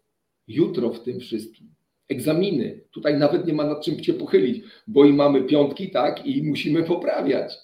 [0.48, 1.74] jutro w tym wszystkim.
[2.08, 2.80] Egzaminy.
[2.90, 6.84] Tutaj nawet nie ma nad czym się pochylić, bo i mamy piątki, tak, i musimy
[6.84, 7.54] poprawiać.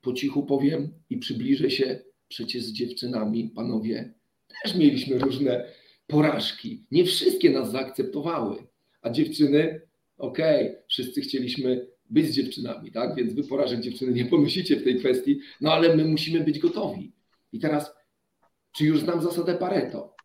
[0.00, 4.14] Po cichu powiem i przybliżę się, przecież z dziewczynami, panowie,
[4.62, 5.68] też mieliśmy różne
[6.06, 6.86] porażki.
[6.90, 8.66] Nie wszystkie nas zaakceptowały,
[9.04, 9.80] a dziewczyny,
[10.18, 13.14] okej, okay, wszyscy chcieliśmy być z dziewczynami, tak?
[13.14, 17.12] Więc wy porażek dziewczyny nie pomyślicie w tej kwestii, no ale my musimy być gotowi.
[17.52, 17.94] I teraz,
[18.72, 20.16] czy już znam zasadę Pareto?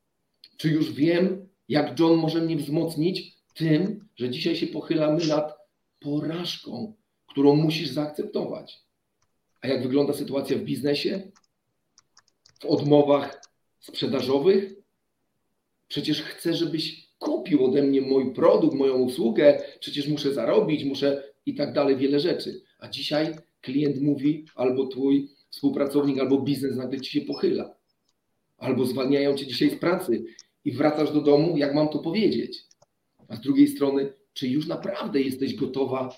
[0.57, 5.53] Czy już wiem, jak John może mnie wzmocnić tym, że dzisiaj się pochylamy nad
[5.99, 6.95] porażką,
[7.27, 8.83] którą musisz zaakceptować?
[9.61, 11.31] A jak wygląda sytuacja w biznesie?
[12.59, 13.41] W odmowach
[13.79, 14.73] sprzedażowych?
[15.87, 21.55] Przecież chcę, żebyś kupił ode mnie mój produkt, moją usługę, przecież muszę zarobić, muszę i
[21.55, 22.61] tak dalej, wiele rzeczy.
[22.79, 27.75] A dzisiaj klient mówi, albo twój współpracownik, albo biznes nagle ci się pochyla.
[28.57, 30.23] Albo zwalniają cię dzisiaj z pracy
[30.65, 32.63] i wracasz do domu, jak mam to powiedzieć?
[33.27, 36.09] A z drugiej strony, czy już naprawdę jesteś gotowa,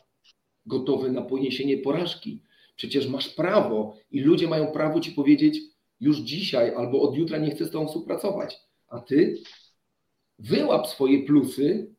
[0.66, 2.42] gotowy na poniesienie porażki?
[2.76, 5.60] Przecież masz prawo i ludzie mają prawo ci powiedzieć
[6.00, 8.60] już dzisiaj albo od jutra nie chcę z tobą współpracować.
[8.88, 9.38] A ty
[10.42, 11.96] wyłap swoje plusy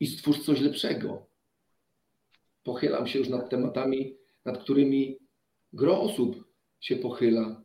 [0.00, 1.26] i stwórz coś lepszego.
[2.64, 5.18] Pochylam się już nad tematami, nad którymi
[5.72, 6.44] gro osób
[6.80, 7.62] się pochyla,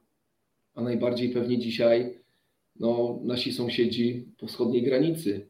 [0.75, 2.19] a najbardziej pewnie dzisiaj
[2.75, 5.47] no, nasi sąsiedzi po wschodniej granicy.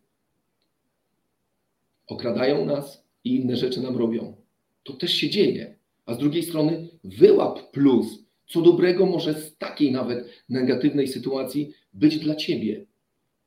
[2.07, 4.35] Okradają nas i inne rzeczy nam robią.
[4.83, 5.75] To też się dzieje.
[6.05, 12.19] A z drugiej strony wyłap plus, co dobrego może z takiej nawet negatywnej sytuacji być
[12.19, 12.85] dla ciebie.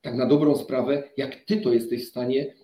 [0.06, 2.54] Tak na dobrą sprawę, jak ty to jesteś w stanie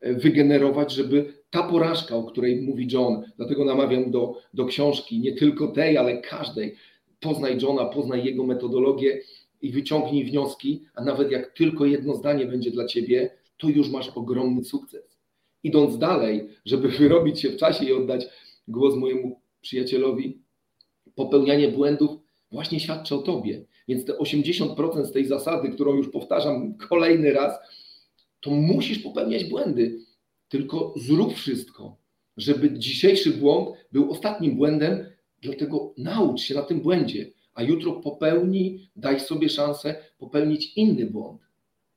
[0.00, 5.32] e, wygenerować, żeby ta porażka, o której mówi John, dlatego namawiam do, do książki, nie
[5.32, 6.74] tylko tej, ale każdej.
[7.20, 9.20] Poznaj Johna, poznaj jego metodologię
[9.62, 14.08] i wyciągnij wnioski, a nawet jak tylko jedno zdanie będzie dla ciebie, to już masz
[14.08, 15.18] ogromny sukces.
[15.62, 18.26] Idąc dalej, żeby wyrobić się w czasie i oddać
[18.68, 20.38] głos mojemu przyjacielowi,
[21.14, 22.10] popełnianie błędów
[22.52, 23.64] właśnie świadczy o tobie.
[23.88, 27.58] Więc te 80% z tej zasady, którą już powtarzam kolejny raz,
[28.40, 29.98] to musisz popełniać błędy.
[30.48, 31.96] Tylko zrób wszystko,
[32.36, 35.06] żeby dzisiejszy błąd był ostatnim błędem,
[35.42, 41.40] dlatego naucz się na tym błędzie, a jutro popełnij, daj sobie szansę popełnić inny błąd,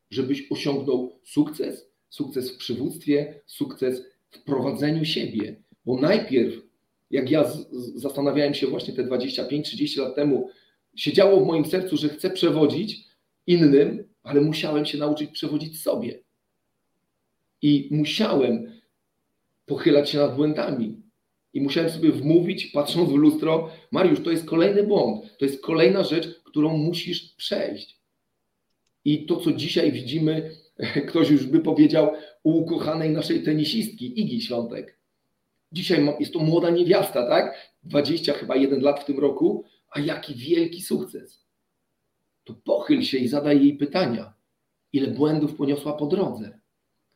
[0.09, 5.55] żebyś osiągnął sukces, sukces w przywództwie, sukces w prowadzeniu siebie.
[5.85, 6.55] Bo najpierw,
[7.11, 10.49] jak ja z, z, zastanawiałem się właśnie te 25-30 lat temu,
[10.95, 13.03] siedziało w moim sercu, że chcę przewodzić
[13.47, 16.19] innym, ale musiałem się nauczyć przewodzić sobie.
[17.61, 18.81] I musiałem
[19.65, 21.01] pochylać się nad błędami.
[21.53, 26.03] I musiałem sobie wmówić, patrząc w lustro, Mariusz, to jest kolejny błąd, to jest kolejna
[26.03, 27.99] rzecz, którą musisz przejść.
[29.05, 30.51] I to, co dzisiaj widzimy,
[31.09, 32.11] ktoś już by powiedział,
[32.43, 34.97] u ukochanej naszej tenisistki, Igi Świątek.
[35.71, 37.71] Dzisiaj jest to młoda niewiasta, tak?
[37.83, 41.45] 20 chyba jeden lat w tym roku, a jaki wielki sukces.
[42.43, 44.33] To pochyl się i zadaj jej pytania.
[44.93, 46.59] Ile błędów poniosła po drodze?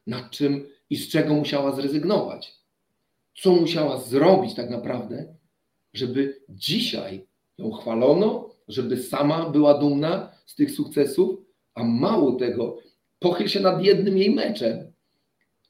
[0.07, 2.55] Nad czym i z czego musiała zrezygnować?
[3.35, 5.35] Co musiała zrobić tak naprawdę,
[5.93, 11.39] żeby dzisiaj ją chwalono, żeby sama była dumna z tych sukcesów,
[11.73, 12.77] a mało tego,
[13.19, 14.93] pochyl się nad jednym jej meczem.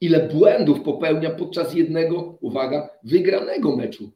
[0.01, 4.11] Ile błędów popełnia podczas jednego, uwaga, wygranego meczu.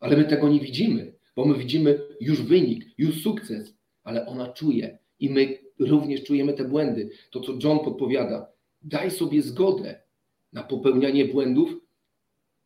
[0.00, 4.98] Ale my tego nie widzimy, bo my widzimy już wynik, już sukces, ale ona czuje
[5.20, 7.10] i my również czujemy te błędy.
[7.30, 8.46] To, co John podpowiada,
[8.82, 10.00] daj sobie zgodę
[10.52, 11.76] na popełnianie błędów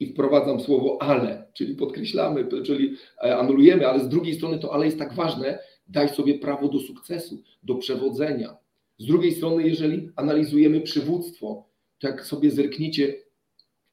[0.01, 4.87] i wprowadzam słowo ale, czyli podkreślamy, czyli e, anulujemy, ale z drugiej strony to ale
[4.87, 8.57] jest tak ważne, daj sobie prawo do sukcesu, do przewodzenia.
[8.99, 13.15] Z drugiej strony, jeżeli analizujemy przywództwo, to jak sobie zerkniecie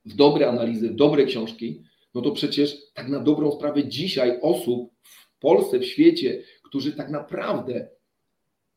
[0.06, 1.84] w dobre analizy, w dobre książki,
[2.16, 7.10] no to przecież tak na dobrą sprawę dzisiaj osób w Polsce, w świecie, którzy tak
[7.10, 7.88] naprawdę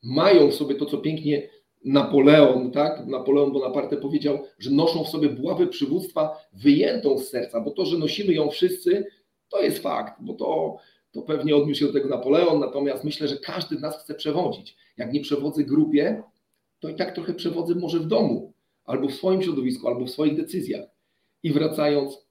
[0.02, 1.48] mają w sobie to, co pięknie
[1.84, 3.06] Napoleon, tak?
[3.06, 7.98] Napoleon Bonaparte powiedział, że noszą w sobie buławę przywództwa wyjętą z serca, bo to, że
[7.98, 9.06] nosimy ją wszyscy,
[9.48, 10.76] to jest fakt, bo to,
[11.12, 14.76] to pewnie odniósł się do tego Napoleon, natomiast myślę, że każdy z nas chce przewodzić.
[14.96, 16.22] Jak nie przewodzę grupie,
[16.80, 18.52] to i tak trochę przewodzę może w domu,
[18.84, 20.84] albo w swoim środowisku, albo w swoich decyzjach.
[21.42, 22.27] I wracając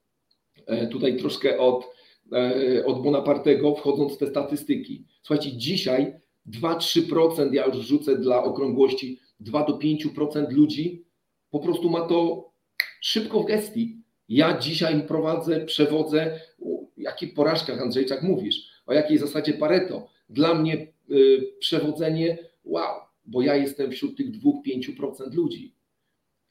[0.91, 1.85] tutaj troszkę od,
[2.33, 5.05] e, od Bonapartego, wchodząc w te statystyki.
[5.21, 6.13] Słuchajcie, dzisiaj
[6.45, 11.07] 2-3%, ja już rzucę dla okrągłości, 2 do 5% ludzi
[11.49, 12.49] po prostu ma to
[13.01, 14.01] szybko w gestii.
[14.29, 20.07] Ja dzisiaj prowadzę, przewodzę, o jakich porażkach Andrzejczak mówisz, o jakiej zasadzie Pareto.
[20.29, 25.73] Dla mnie y, przewodzenie, wow, bo ja jestem wśród tych 2-5% ludzi.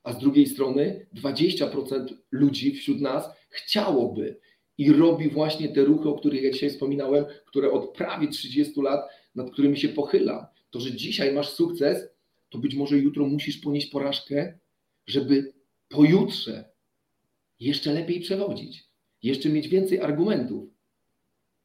[0.07, 4.39] A z drugiej strony 20% ludzi wśród nas chciałoby
[4.79, 9.11] i robi właśnie te ruchy, o których ja dzisiaj wspominałem, które od prawie 30 lat,
[9.35, 10.51] nad którymi się pochyla.
[10.71, 12.09] To, że dzisiaj masz sukces,
[12.49, 14.59] to być może jutro musisz ponieść porażkę,
[15.07, 15.53] żeby
[15.89, 16.65] pojutrze
[17.61, 18.85] jeszcze lepiej przewodzić,
[19.23, 20.69] jeszcze mieć więcej argumentów.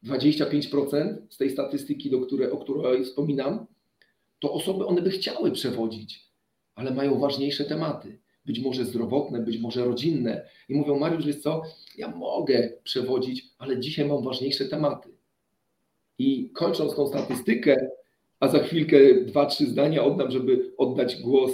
[0.04, 3.66] 25% z tej statystyki, do której, o której wspominam,
[4.38, 6.30] to osoby, one by chciały przewodzić,
[6.74, 8.21] ale mają ważniejsze tematy.
[8.46, 10.48] Być może zdrowotne, być może rodzinne.
[10.68, 11.62] I mówią, Mariusz, wiesz co,
[11.98, 15.08] ja mogę przewodzić, ale dzisiaj mam ważniejsze tematy.
[16.18, 17.88] I kończąc tą statystykę,
[18.40, 21.52] a za chwilkę dwa, trzy zdania oddam, żeby oddać głos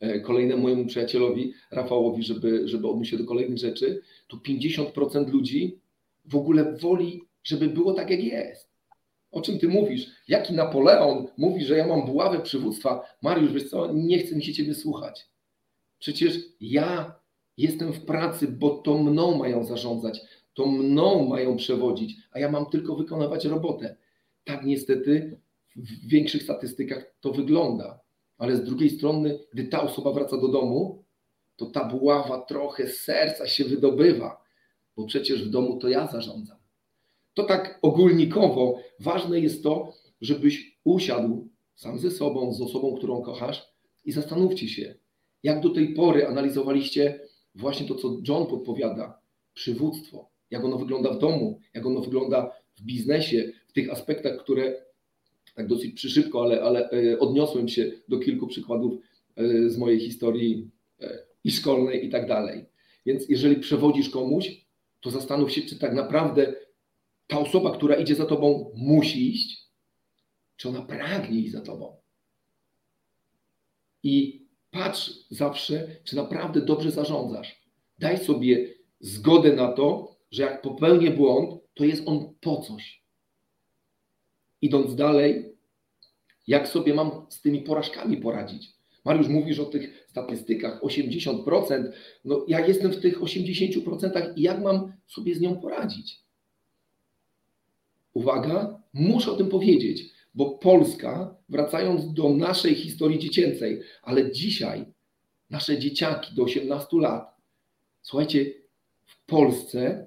[0.00, 5.78] e, kolejnemu mojemu przyjacielowi, Rafałowi, żeby, żeby odniósł się do kolejnych rzeczy, to 50% ludzi
[6.24, 8.76] w ogóle woli, żeby było tak, jak jest.
[9.30, 10.06] O czym ty mówisz?
[10.28, 13.02] Jaki Napoleon mówi, że ja mam buławę przywództwa?
[13.22, 15.26] Mariusz, wiesz co, nie chce mi się ciebie słuchać.
[15.98, 17.20] Przecież ja
[17.56, 20.20] jestem w pracy, bo to mną mają zarządzać,
[20.54, 23.96] to mną mają przewodzić, a ja mam tylko wykonywać robotę.
[24.44, 25.40] Tak niestety
[25.76, 28.00] w większych statystykach to wygląda.
[28.38, 31.04] Ale z drugiej strony, gdy ta osoba wraca do domu,
[31.56, 34.44] to ta buława trochę z serca się wydobywa,
[34.96, 36.56] bo przecież w domu to ja zarządzam.
[37.34, 43.72] To tak ogólnikowo ważne jest to, żebyś usiadł sam ze sobą, z osobą, którą kochasz
[44.04, 44.94] i zastanówcie się,
[45.46, 47.20] jak do tej pory analizowaliście
[47.54, 49.20] właśnie to, co John podpowiada,
[49.54, 54.74] przywództwo, jak ono wygląda w domu, jak ono wygląda w biznesie, w tych aspektach, które
[55.54, 59.00] tak dosyć przyszybko, ale, ale e, odniosłem się do kilku przykładów
[59.36, 62.64] e, z mojej historii e, i szkolnej i tak dalej.
[63.06, 64.66] Więc jeżeli przewodzisz komuś,
[65.00, 66.54] to zastanów się, czy tak naprawdę
[67.26, 69.68] ta osoba, która idzie za tobą, musi iść,
[70.56, 71.96] czy ona pragnie iść za tobą.
[74.02, 74.45] I
[74.76, 77.62] patrz zawsze, czy naprawdę dobrze zarządzasz.
[77.98, 83.02] Daj sobie zgodę na to, że jak popełnię błąd, to jest on po coś.
[84.62, 85.56] idąc dalej,
[86.46, 88.76] jak sobie mam z tymi porażkami poradzić?
[89.04, 91.92] Mariusz, mówisz o tych statystykach 80%.
[92.24, 96.20] No, ja jestem w tych 80% i jak mam sobie z nią poradzić?
[98.14, 104.84] Uwaga, muszę o tym powiedzieć, bo Polska, wracając do naszej historii dziecięcej, ale dzisiaj
[105.50, 107.36] nasze dzieciaki do 18 lat,
[108.02, 108.54] słuchajcie,
[109.04, 110.06] w Polsce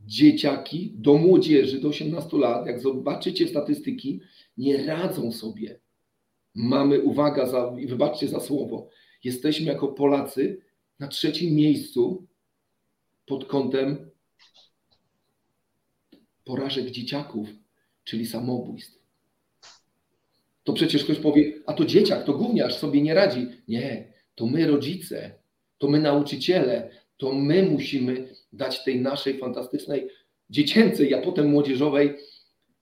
[0.00, 4.20] dzieciaki do młodzieży do 18 lat, jak zobaczycie statystyki,
[4.56, 5.80] nie radzą sobie.
[6.54, 8.88] Mamy, uwaga, za, i wybaczcie za słowo,
[9.24, 10.60] jesteśmy jako Polacy
[10.98, 12.26] na trzecim miejscu
[13.26, 14.10] pod kątem
[16.44, 17.48] porażek dzieciaków,
[18.04, 18.99] czyli samobójstw.
[20.64, 23.46] To przecież ktoś powie, a to dzieciak, to gówniarz sobie nie radzi.
[23.68, 25.34] Nie, to my rodzice,
[25.78, 30.08] to my nauczyciele, to my musimy dać tej naszej fantastycznej,
[30.50, 32.16] dziecięcej, a potem młodzieżowej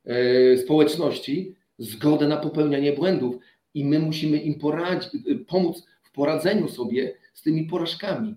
[0.05, 3.37] e, społeczności zgodę na popełnianie błędów
[3.75, 5.11] i my musimy im poradzić,
[5.47, 8.35] pomóc w poradzeniu sobie z tymi porażkami,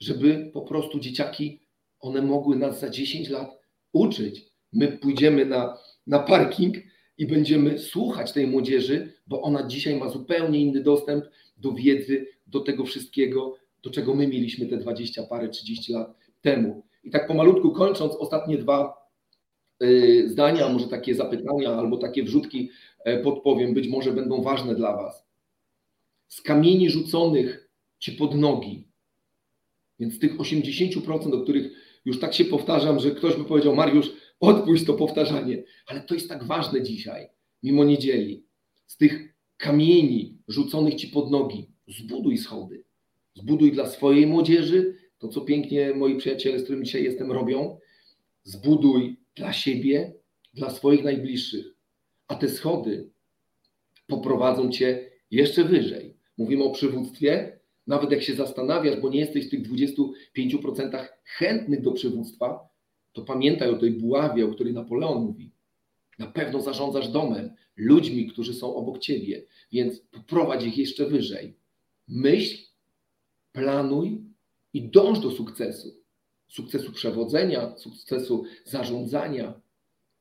[0.00, 1.60] żeby po prostu dzieciaki,
[2.00, 3.58] one mogły nas za 10 lat
[3.92, 4.46] uczyć.
[4.72, 6.76] My pójdziemy na, na parking
[7.18, 11.24] i będziemy słuchać tej młodzieży, bo ona dzisiaj ma zupełnie inny dostęp
[11.56, 16.82] do wiedzy, do tego wszystkiego, do czego my mieliśmy te 20 parę, 30 lat temu.
[17.04, 19.08] I tak pomalutku kończąc, ostatnie dwa
[19.82, 22.70] y, zdania, może takie zapytania albo takie wrzutki
[23.04, 25.26] e, podpowiem, być może będą ważne dla Was.
[26.28, 27.66] Z kamieni rzuconych
[27.98, 28.88] Ci pod nogi,
[29.98, 31.72] więc tych 80%, o których
[32.04, 36.28] już tak się powtarzam, że ktoś by powiedział, Mariusz, odpuść to powtarzanie, ale to jest
[36.28, 37.28] tak ważne dzisiaj,
[37.62, 38.46] mimo niedzieli.
[38.86, 42.84] Z tych kamieni rzuconych Ci pod nogi, zbuduj schody.
[43.34, 47.78] Zbuduj dla swojej młodzieży to, co pięknie moi przyjaciele, z którymi dzisiaj jestem, robią.
[48.42, 50.14] Zbuduj dla siebie,
[50.54, 51.66] dla swoich najbliższych.
[52.28, 53.10] A te schody
[54.06, 56.16] poprowadzą cię jeszcze wyżej.
[56.38, 57.58] Mówimy o przywództwie.
[57.86, 62.68] Nawet jak się zastanawiasz, bo nie jesteś w tych 25% chętnych do przywództwa,
[63.16, 65.50] to pamiętaj o tej buławie, o której Napoleon mówi.
[66.18, 71.56] Na pewno zarządzasz domem, ludźmi, którzy są obok ciebie, więc poprowadź ich jeszcze wyżej.
[72.08, 72.66] Myśl
[73.52, 74.24] planuj
[74.72, 75.88] i dąż do sukcesu.
[76.48, 79.60] Sukcesu przewodzenia, sukcesu zarządzania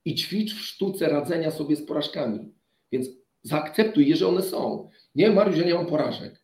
[0.05, 2.53] i ćwicz w sztuce radzenia sobie z porażkami.
[2.91, 3.07] Więc
[3.41, 4.89] zaakceptuj je, że one są.
[5.15, 6.43] Nie, Mariusz, ja nie mam porażek.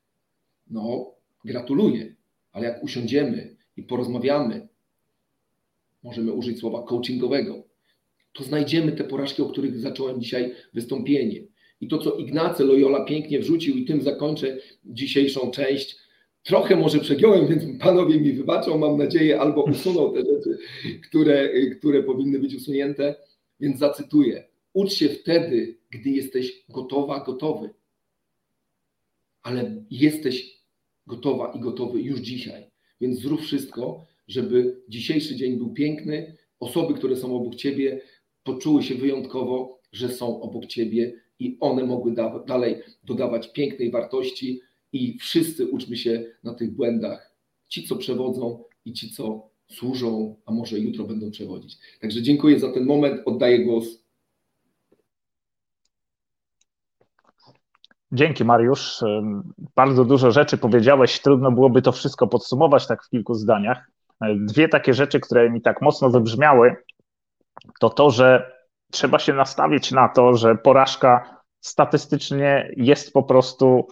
[0.68, 1.12] No,
[1.46, 2.16] gratuluję,
[2.52, 4.68] ale jak usiądziemy i porozmawiamy,
[6.04, 7.64] możemy użyć słowa coachingowego,
[8.34, 11.42] to znajdziemy te porażki, o których zacząłem dzisiaj wystąpienie.
[11.82, 15.98] I to, co Ignacy Loyola pięknie wrzucił, i tym zakończę dzisiejszą część,
[16.44, 20.58] Trochę może przegiąłem, więc panowie mi wybaczą, mam nadzieję, albo usuną te rzeczy,
[21.08, 23.16] które, które powinny być usunięte.
[23.60, 24.48] Więc zacytuję.
[24.74, 27.70] Ucz się wtedy, gdy jesteś gotowa, gotowy.
[29.44, 30.62] Ale jesteś
[31.08, 32.72] gotowa i gotowy już dzisiaj.
[33.02, 36.36] Więc zrób wszystko, żeby dzisiejszy dzień był piękny.
[36.60, 38.02] Osoby, które są obok ciebie,
[38.44, 44.62] poczuły się wyjątkowo, że są obok ciebie i one mogły da dalej dodawać pięknej wartości
[44.94, 47.36] i wszyscy uczmy się na tych błędach.
[47.68, 51.78] Ci, co przewodzą i ci, co służą, a może jutro będą przewodzić.
[52.02, 53.22] Także dziękuję za ten moment.
[53.26, 53.86] Oddaję głos.
[58.12, 59.04] Dzięki Mariusz.
[59.76, 61.20] Bardzo dużo rzeczy powiedziałeś.
[61.20, 63.92] Trudno byłoby to wszystko podsumować tak w kilku zdaniach.
[64.36, 66.76] Dwie takie rzeczy, które mi tak mocno wybrzmiały,
[67.80, 68.52] to to, że
[68.92, 73.88] trzeba się nastawić na to, że porażka statystycznie jest po prostu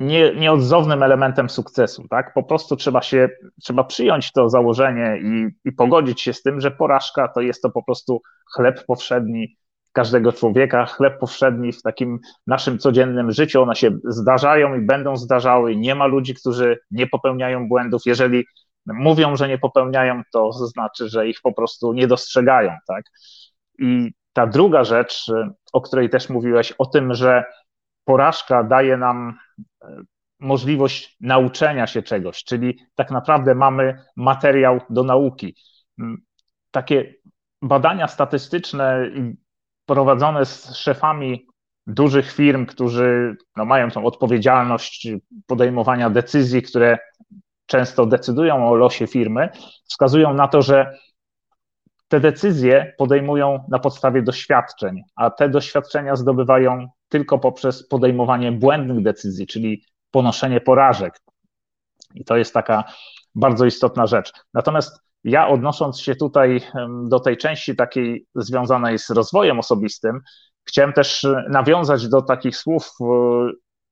[0.00, 2.34] nie, nieodzownym elementem sukcesu, tak?
[2.34, 3.28] Po prostu trzeba się,
[3.62, 7.70] trzeba przyjąć to założenie i, i pogodzić się z tym, że porażka to jest to
[7.70, 8.22] po prostu
[8.54, 9.56] chleb powszedni
[9.92, 13.62] każdego człowieka, chleb powszedni w takim naszym codziennym życiu.
[13.62, 15.76] One się zdarzają i będą zdarzały.
[15.76, 18.02] Nie ma ludzi, którzy nie popełniają błędów.
[18.06, 18.44] Jeżeli
[18.86, 23.04] mówią, że nie popełniają, to znaczy, że ich po prostu nie dostrzegają, tak?
[23.78, 25.26] I ta druga rzecz,
[25.72, 27.44] o której też mówiłeś, o tym, że
[28.04, 29.38] porażka daje nam
[29.82, 30.02] e,
[30.40, 35.56] możliwość nauczenia się czegoś, czyli tak naprawdę mamy materiał do nauki.
[35.98, 36.22] Mm,
[36.70, 37.14] takie
[37.62, 39.10] badania statystyczne
[39.86, 41.46] prowadzone z szefami
[41.86, 45.08] dużych firm, którzy no, mają tą odpowiedzialność
[45.46, 46.98] podejmowania decyzji, które
[47.66, 49.48] często decydują o losie firmy,
[49.84, 50.98] wskazują na to, że
[52.08, 59.46] te decyzje podejmują na podstawie doświadczeń, a te doświadczenia zdobywają tylko poprzez podejmowanie błędnych decyzji,
[59.46, 61.20] czyli ponoszenie porażek.
[62.14, 62.84] I to jest taka
[63.34, 64.32] bardzo istotna rzecz.
[64.54, 66.60] Natomiast ja odnosząc się tutaj
[67.08, 70.20] do tej części takiej związanej z rozwojem osobistym,
[70.68, 72.90] chciałem też nawiązać do takich słów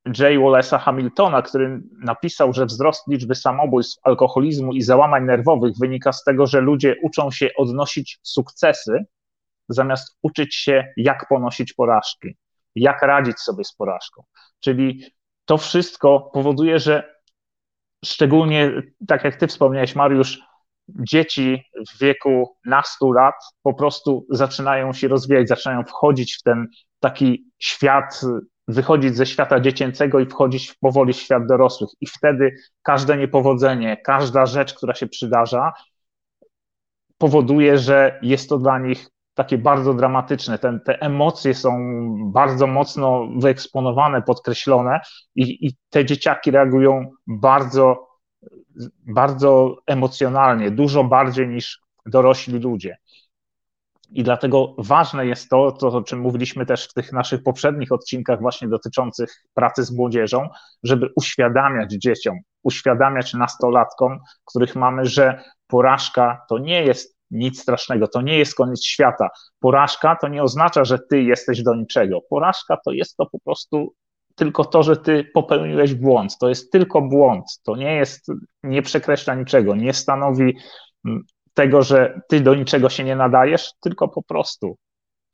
[0.07, 0.39] J.
[0.39, 6.47] Wallace'a Hamiltona, który napisał, że wzrost liczby samobójstw, alkoholizmu i załamań nerwowych wynika z tego,
[6.47, 9.05] że ludzie uczą się odnosić sukcesy,
[9.69, 12.37] zamiast uczyć się, jak ponosić porażki,
[12.75, 14.23] jak radzić sobie z porażką.
[14.61, 15.05] Czyli
[15.45, 17.15] to wszystko powoduje, że
[18.05, 20.41] szczególnie, tak jak ty wspomniałeś, Mariusz,
[20.89, 26.67] dzieci w wieku nastu lat po prostu zaczynają się rozwijać, zaczynają wchodzić w ten
[27.01, 28.21] taki świat
[28.69, 31.91] wychodzić ze świata dziecięcego i wchodzić powoli w świat dorosłych.
[32.01, 35.73] I wtedy każde niepowodzenie, każda rzecz, która się przydarza,
[37.19, 40.59] powoduje, że jest to dla nich takie bardzo dramatyczne.
[40.59, 41.79] Ten, te emocje są
[42.33, 45.01] bardzo mocno wyeksponowane, podkreślone,
[45.35, 48.09] i, i te dzieciaki reagują bardzo,
[49.07, 52.97] bardzo emocjonalnie, dużo bardziej niż dorośli ludzie.
[54.15, 58.41] I dlatego ważne jest to, to, o czym mówiliśmy też w tych naszych poprzednich odcinkach,
[58.41, 60.49] właśnie dotyczących pracy z młodzieżą,
[60.83, 68.23] żeby uświadamiać dzieciom, uświadamiać nastolatkom, których mamy, że porażka to nie jest nic strasznego, to
[68.23, 69.29] nie jest koniec świata.
[69.61, 72.21] Porażka to nie oznacza, że ty jesteś do niczego.
[72.31, 73.95] Porażka to jest to po prostu
[74.35, 76.39] tylko to, że ty popełniłeś błąd.
[76.39, 77.45] To jest tylko błąd.
[77.65, 80.57] To nie jest, nie przekreśla niczego, nie stanowi
[81.07, 84.77] mm, tego, że ty do niczego się nie nadajesz, tylko po prostu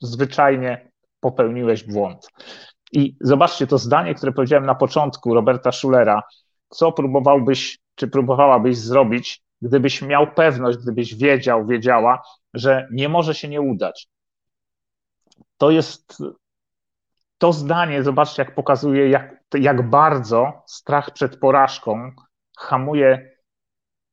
[0.01, 2.27] zwyczajnie popełniłeś błąd.
[2.91, 6.23] I zobaczcie to zdanie, które powiedziałem na początku Roberta Schulera.
[6.69, 12.21] Co próbowałbyś, czy próbowałabyś zrobić, gdybyś miał pewność, gdybyś wiedział, wiedziała,
[12.53, 14.07] że nie może się nie udać.
[15.57, 16.23] To jest
[17.37, 22.11] to zdanie, zobaczcie, jak pokazuje, jak, jak bardzo strach przed porażką
[22.57, 23.31] hamuje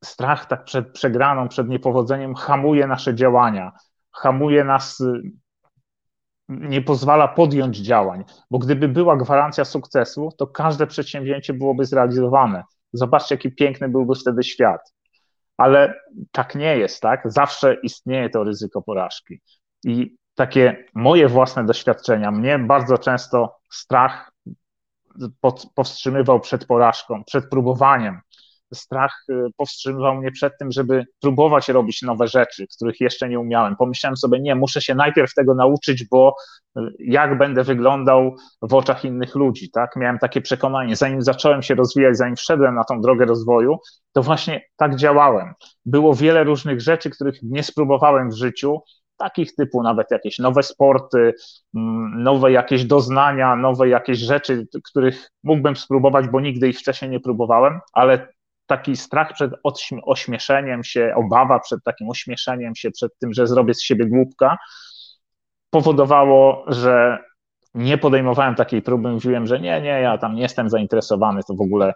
[0.05, 3.72] strach tak przed przegraną, przed niepowodzeniem hamuje nasze działania,
[4.12, 5.22] hamuje nas, y,
[6.49, 12.62] nie pozwala podjąć działań, bo gdyby była gwarancja sukcesu, to każde przedsięwzięcie byłoby zrealizowane.
[12.92, 14.94] Zobaczcie, jaki piękny byłby wtedy świat.
[15.57, 16.01] Ale
[16.32, 17.22] tak nie jest, tak?
[17.24, 19.40] Zawsze istnieje to ryzyko porażki.
[19.84, 24.32] I takie moje własne doświadczenia, mnie bardzo często strach
[25.74, 28.20] powstrzymywał przed porażką, przed próbowaniem,
[28.75, 33.77] strach y, powstrzymywał mnie przed tym, żeby próbować robić nowe rzeczy, których jeszcze nie umiałem.
[33.77, 36.35] Pomyślałem sobie, nie, muszę się najpierw tego nauczyć, bo
[36.79, 39.97] y, jak będę wyglądał w oczach innych ludzi, tak?
[39.97, 43.79] Miałem takie przekonanie, zanim zacząłem się rozwijać, zanim wszedłem na tą drogę rozwoju,
[44.12, 45.55] to właśnie tak działałem.
[45.85, 48.81] Było wiele różnych rzeczy, których nie spróbowałem w życiu,
[49.19, 51.35] takich typu nawet jakieś nowe sporty,
[51.75, 57.21] mm, nowe jakieś doznania, nowe jakieś rzeczy, których mógłbym spróbować, bo nigdy ich wcześniej nie
[57.21, 58.29] próbowałem, ale
[58.69, 59.53] taki strach przed
[60.05, 64.59] ośmieszeniem się, obawa przed takim ośmieszeniem się, przed tym, że zrobię z siebie głupka,
[65.71, 67.19] powodowało, że
[67.75, 71.61] nie podejmowałem takiej próby, mówiłem, że nie, nie, ja tam nie jestem zainteresowany, to w
[71.61, 71.93] ogóle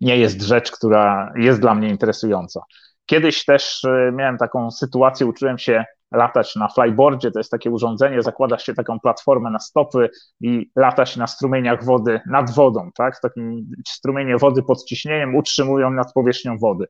[0.00, 2.60] nie jest rzecz, która jest dla mnie interesująca.
[3.06, 8.22] Kiedyś też e, miałem taką sytuację, uczyłem się latać na flyboardzie, to jest takie urządzenie,
[8.22, 13.20] zakłada się taką platformę na stopy i lata się na strumieniach wody nad wodą, tak?
[13.20, 16.86] Takim strumienie wody pod ciśnieniem utrzymują nad powierzchnią wody.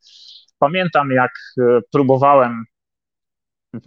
[0.58, 1.62] Pamiętam, jak e,
[1.92, 2.64] próbowałem,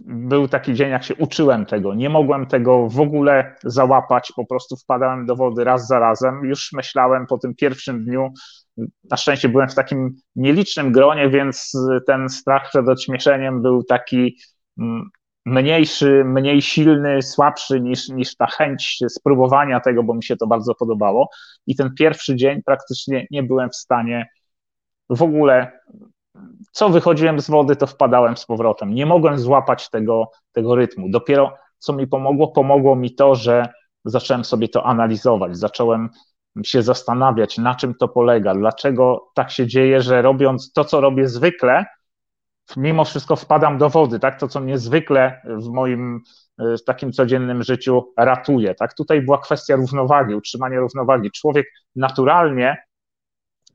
[0.04, 4.76] był taki dzień, jak się uczyłem tego, nie mogłem tego w ogóle załapać, po prostu
[4.76, 6.44] wpadałem do wody raz za razem.
[6.44, 8.32] Już myślałem po tym pierwszym dniu,
[9.10, 11.72] na szczęście byłem w takim nielicznym gronie, więc
[12.06, 14.36] ten strach przed odśmieszeniem był taki
[14.78, 15.10] mm,
[15.46, 20.74] mniejszy, mniej silny, słabszy niż, niż ta chęć spróbowania tego, bo mi się to bardzo
[20.74, 21.28] podobało.
[21.66, 24.28] I ten pierwszy dzień praktycznie nie byłem w stanie
[25.10, 25.80] w ogóle,
[26.72, 28.94] co wychodziłem z wody, to wpadałem z powrotem.
[28.94, 31.08] Nie mogłem złapać tego, tego rytmu.
[31.10, 33.68] Dopiero co mi pomogło, pomogło mi to, że
[34.04, 36.08] zacząłem sobie to analizować, zacząłem
[36.64, 41.28] się zastanawiać, na czym to polega, dlaczego tak się dzieje, że robiąc to, co robię
[41.28, 41.86] zwykle,
[42.76, 44.40] mimo wszystko wpadam do wody, tak?
[44.40, 46.20] To, co mnie zwykle w moim
[46.58, 48.94] e, w takim codziennym życiu ratuje, tak?
[48.94, 51.30] Tutaj była kwestia równowagi, utrzymania równowagi.
[51.30, 51.66] Człowiek
[51.96, 52.76] naturalnie,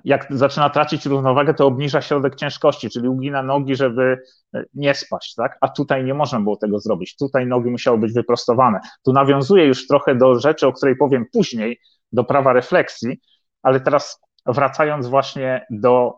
[0.03, 4.17] jak zaczyna tracić równowagę, to obniża środek ciężkości, czyli ugina nogi, żeby
[4.55, 5.57] e, nie spaść, tak?
[5.61, 7.15] A tutaj nie można było tego zrobić.
[7.15, 8.79] Tutaj nogi musiały być wyprostowane.
[9.05, 11.79] Tu nawiązuję już trochę do rzeczy, o której powiem później,
[12.11, 13.21] do prawa refleksji,
[13.63, 16.13] ale teraz wracając właśnie do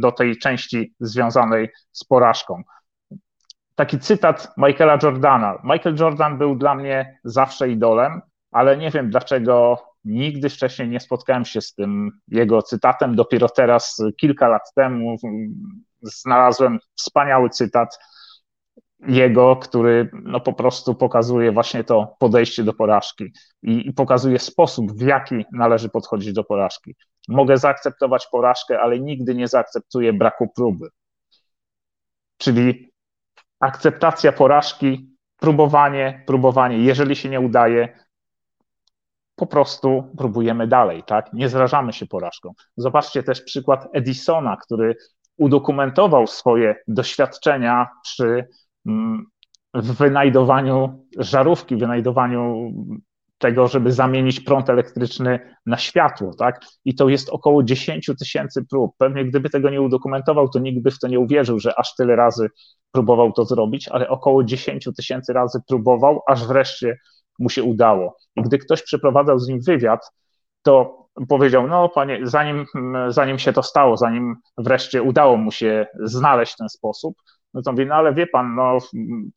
[0.00, 2.62] do tej części związanej z porażką.
[3.74, 5.58] Taki cytat Michaela Jordana.
[5.64, 8.20] Michael Jordan był dla mnie zawsze idolem,
[8.50, 13.16] ale nie wiem dlaczego nigdy wcześniej nie spotkałem się z tym jego cytatem.
[13.16, 15.16] Dopiero teraz, kilka lat temu,
[16.02, 17.98] znalazłem wspaniały cytat
[19.08, 23.32] jego, który no po prostu pokazuje właśnie to podejście do porażki
[23.62, 26.94] i, i pokazuje sposób, w jaki należy podchodzić do porażki.
[27.28, 30.88] Mogę zaakceptować porażkę, ale nigdy nie zaakceptuję braku próby.
[32.36, 32.92] Czyli
[33.60, 36.78] akceptacja porażki, próbowanie, próbowanie.
[36.78, 38.06] Jeżeli się nie udaje,
[39.36, 41.32] po prostu próbujemy dalej, tak?
[41.32, 42.52] Nie zrażamy się porażką.
[42.76, 44.96] Zobaczcie też przykład Edisona, który
[45.36, 48.48] udokumentował swoje doświadczenia przy
[48.86, 49.26] mm,
[49.74, 52.70] wynajdowaniu żarówki, wynajdowaniu
[53.46, 56.60] tego, żeby zamienić prąd elektryczny na światło, tak?
[56.84, 58.94] I to jest około 10 tysięcy prób.
[58.98, 62.16] Pewnie gdyby tego nie udokumentował, to nikt by w to nie uwierzył, że aż tyle
[62.16, 62.48] razy
[62.92, 66.98] próbował to zrobić, ale około 10 tysięcy razy próbował, aż wreszcie
[67.38, 68.16] mu się udało.
[68.36, 70.10] I gdy ktoś przeprowadzał z nim wywiad,
[70.62, 72.66] to powiedział, no panie, zanim,
[73.08, 77.14] zanim się to stało, zanim wreszcie udało mu się znaleźć ten sposób,
[77.54, 78.78] no to mówi, no ale wie pan, no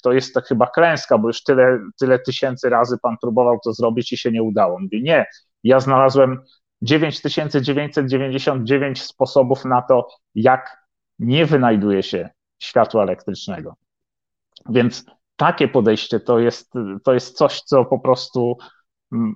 [0.03, 4.13] to jest to chyba klęska, bo już tyle, tyle tysięcy razy pan próbował to zrobić
[4.13, 4.79] i się nie udało.
[4.79, 5.25] Mówi, nie,
[5.63, 6.41] ja znalazłem
[6.81, 10.77] 9999 sposobów na to, jak
[11.19, 12.29] nie wynajduje się
[12.59, 13.75] światła elektrycznego.
[14.69, 15.05] Więc
[15.35, 18.57] takie podejście to jest, to jest coś, co po prostu
[19.11, 19.35] mm,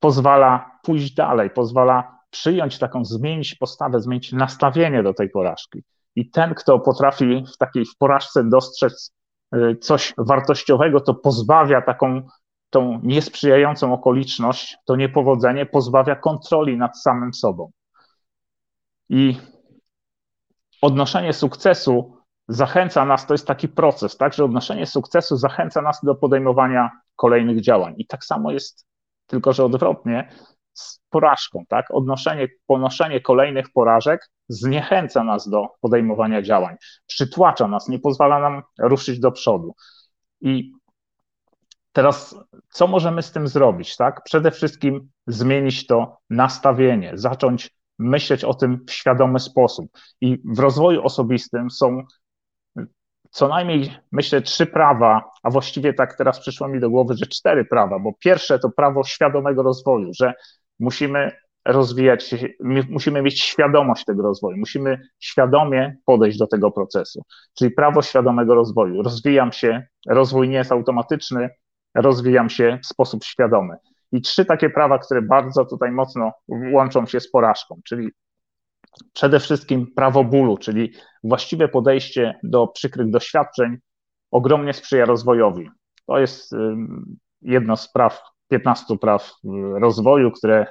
[0.00, 5.82] pozwala pójść dalej, pozwala przyjąć taką, zmienić postawę, zmienić nastawienie do tej porażki.
[6.16, 9.12] I ten, kto potrafi w takiej w porażce dostrzec
[9.54, 12.22] y, coś wartościowego, to pozbawia taką
[12.70, 17.70] tą niesprzyjającą okoliczność, to niepowodzenie pozbawia kontroli nad samym sobą.
[19.08, 19.36] I
[20.82, 22.16] odnoszenie sukcesu
[22.48, 27.60] zachęca nas, to jest taki proces, tak, że odnoszenie sukcesu zachęca nas do podejmowania kolejnych
[27.60, 27.94] działań.
[27.98, 28.86] I tak samo jest,
[29.26, 30.32] tylko że odwrotnie,
[30.72, 31.86] z porażką, tak?
[31.90, 36.76] Odnoszenie, ponoszenie kolejnych porażek zniechęca nas do podejmowania działań,
[37.06, 39.74] przytłacza nas, nie pozwala nam ruszyć do przodu.
[40.40, 40.72] I
[41.92, 42.36] teraz,
[42.68, 44.22] co możemy z tym zrobić, tak?
[44.24, 49.86] Przede wszystkim zmienić to nastawienie, zacząć myśleć o tym w świadomy sposób.
[50.20, 52.02] I w rozwoju osobistym są
[53.30, 57.64] co najmniej, myślę, trzy prawa, a właściwie tak teraz przyszło mi do głowy, że cztery
[57.64, 60.34] prawa, bo pierwsze to prawo świadomego rozwoju, że
[60.78, 61.32] musimy
[61.64, 62.36] rozwijać się,
[62.90, 67.22] musimy mieć świadomość tego rozwoju, musimy świadomie podejść do tego procesu,
[67.58, 69.02] czyli prawo świadomego rozwoju.
[69.02, 71.50] Rozwijam się, rozwój nie jest automatyczny,
[71.94, 73.76] rozwijam się w sposób świadomy.
[74.12, 78.08] I trzy takie prawa, które bardzo tutaj mocno łączą się z porażką, czyli
[79.12, 80.92] przede wszystkim prawo bólu, czyli
[81.24, 83.76] właściwe podejście do przykrych doświadczeń
[84.30, 85.70] ogromnie sprzyja rozwojowi.
[86.06, 86.54] To jest
[87.42, 88.22] jedno z praw,
[88.54, 89.48] 15 praw y,
[89.80, 90.66] rozwoju, które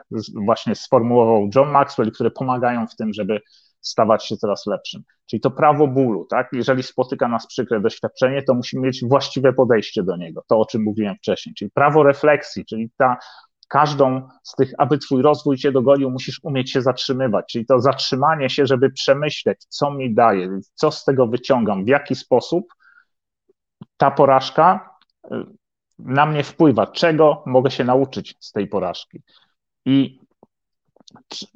[0.46, 3.42] właśnie sformułował John Maxwell, które pomagają w tym, żeby
[3.82, 5.04] stawać się coraz lepszym.
[5.26, 6.50] Czyli to prawo bólu, tak?
[6.54, 10.84] Jeżeli spotyka nas przykre doświadczenie, to musimy mieć właściwe podejście do niego, to o czym
[10.84, 13.18] mówiłem wcześniej, czyli prawo refleksji, czyli ta
[13.68, 18.50] każdą z tych, aby twój rozwój cię dogonił, musisz umieć się zatrzymywać, czyli to zatrzymanie
[18.50, 22.66] się, żeby przemyśleć, co mi daje, co z tego wyciągam, w jaki sposób
[23.98, 24.90] ta porażka
[25.26, 25.30] y,
[26.00, 29.22] na mnie wpływa, czego mogę się nauczyć z tej porażki.
[29.86, 30.20] I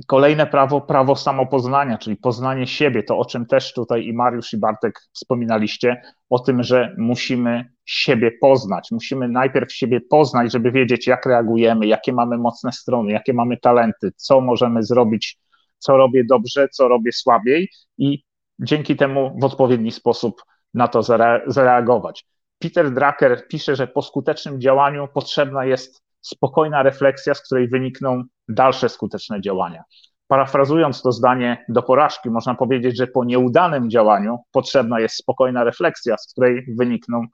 [0.08, 4.58] Kolejne prawo, prawo samopoznania, czyli poznanie siebie, to o czym też tutaj i Mariusz i
[4.58, 8.92] Bartek wspominaliście, o tym, że musimy siebie poznać.
[8.92, 14.12] Musimy najpierw siebie poznać, żeby wiedzieć, jak reagujemy, jakie mamy mocne strony, jakie mamy talenty,
[14.16, 15.38] co możemy zrobić,
[15.78, 18.24] co robię dobrze, co robię słabiej i
[18.60, 20.42] dzięki temu w odpowiedni sposób
[20.74, 21.04] na to
[21.48, 22.26] zareagować.
[22.60, 28.90] Peter Drucker pisze, że po skutecznym działaniu potrzebna jest spokojna refleksja, z której wynikną dalsze
[28.90, 29.84] skuteczne działania.
[30.28, 36.18] Parafrazując to zdanie do porażki, można powiedzieć, że po nieudanym działaniu potrzebna jest spokojna refleksja,
[36.18, 37.26] z której wynikną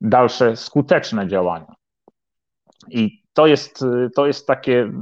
[0.00, 1.74] dalsze skuteczne działania.
[2.90, 3.84] I to jest,
[4.14, 4.92] to jest takie,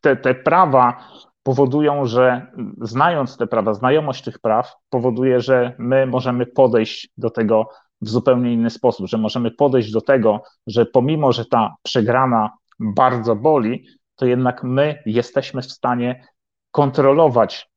[0.00, 1.08] te, te prawa
[1.44, 2.46] powodują, że
[2.80, 7.68] znając te prawa, znajomość tych praw powoduje, że my możemy podejść do tego
[8.00, 13.36] w zupełnie inny sposób, że możemy podejść do tego, że pomimo, że ta przegrana bardzo
[13.36, 13.86] boli,
[14.16, 16.26] to jednak my jesteśmy w stanie
[16.70, 17.70] kontrolować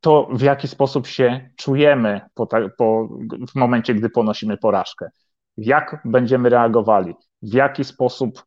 [0.00, 2.46] to, w jaki sposób się czujemy po,
[2.78, 3.08] po,
[3.48, 5.10] w momencie, gdy ponosimy porażkę.
[5.56, 8.44] Jak będziemy reagowali, w jaki sposób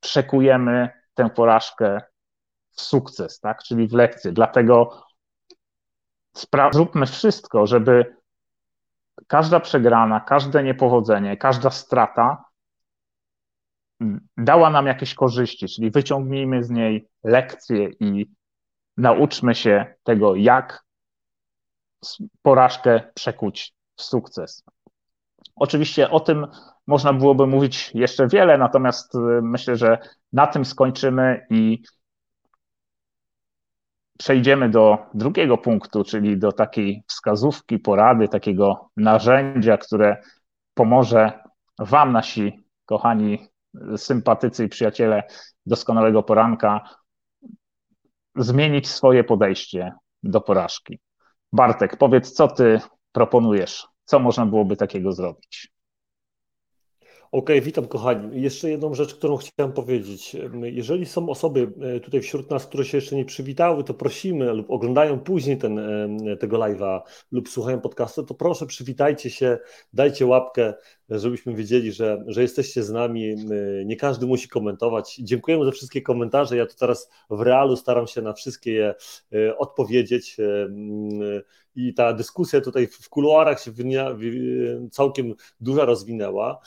[0.00, 2.00] przekujemy tę porażkę
[2.78, 3.62] w sukces, tak?
[3.62, 4.32] czyli w lekcję.
[4.32, 5.02] Dlatego
[6.72, 8.16] zróbmy wszystko, żeby
[9.26, 12.44] każda przegrana, każde niepowodzenie, każda strata
[14.36, 18.26] dała nam jakieś korzyści, czyli wyciągnijmy z niej lekcje i
[18.96, 20.84] nauczmy się tego, jak
[22.42, 24.64] porażkę przekuć w sukces.
[25.56, 26.46] Oczywiście o tym
[26.86, 29.98] można byłoby mówić jeszcze wiele, natomiast y, myślę, że
[30.32, 31.82] na tym skończymy i
[34.18, 40.22] przejdziemy do drugiego punktu, czyli do takiej wskazówki, porady, takiego narzędzia, które
[40.74, 41.32] pomoże
[41.78, 43.38] Wam, nasi kochani
[43.96, 45.22] sympatycy i przyjaciele
[45.66, 46.80] doskonałego poranka,
[48.36, 49.92] zmienić swoje podejście
[50.22, 50.98] do porażki.
[51.52, 52.80] Bartek, powiedz, co Ty
[53.12, 53.86] proponujesz?
[54.04, 55.72] Co można byłoby takiego zrobić?
[57.32, 58.42] OK, witam kochani.
[58.42, 60.36] Jeszcze jedną rzecz, którą chciałem powiedzieć.
[60.62, 64.70] Jeżeli są osoby e, tutaj wśród nas, które się jeszcze nie przywitały, to prosimy lub
[64.70, 67.00] oglądają później ten, e, tego live'a
[67.32, 69.58] lub słuchają podcastu, to proszę przywitajcie się,
[69.92, 70.74] dajcie łapkę,
[71.10, 73.34] żebyśmy wiedzieli, że, że jesteście z nami.
[73.84, 75.16] Nie każdy musi komentować.
[75.16, 76.56] Dziękujemy za wszystkie komentarze.
[76.56, 78.94] Ja to teraz w realu staram się na wszystkie je
[79.32, 80.36] e, odpowiedzieć
[81.78, 83.72] i ta dyskusja tutaj w kuluarach się
[84.90, 86.60] całkiem duża rozwinęła.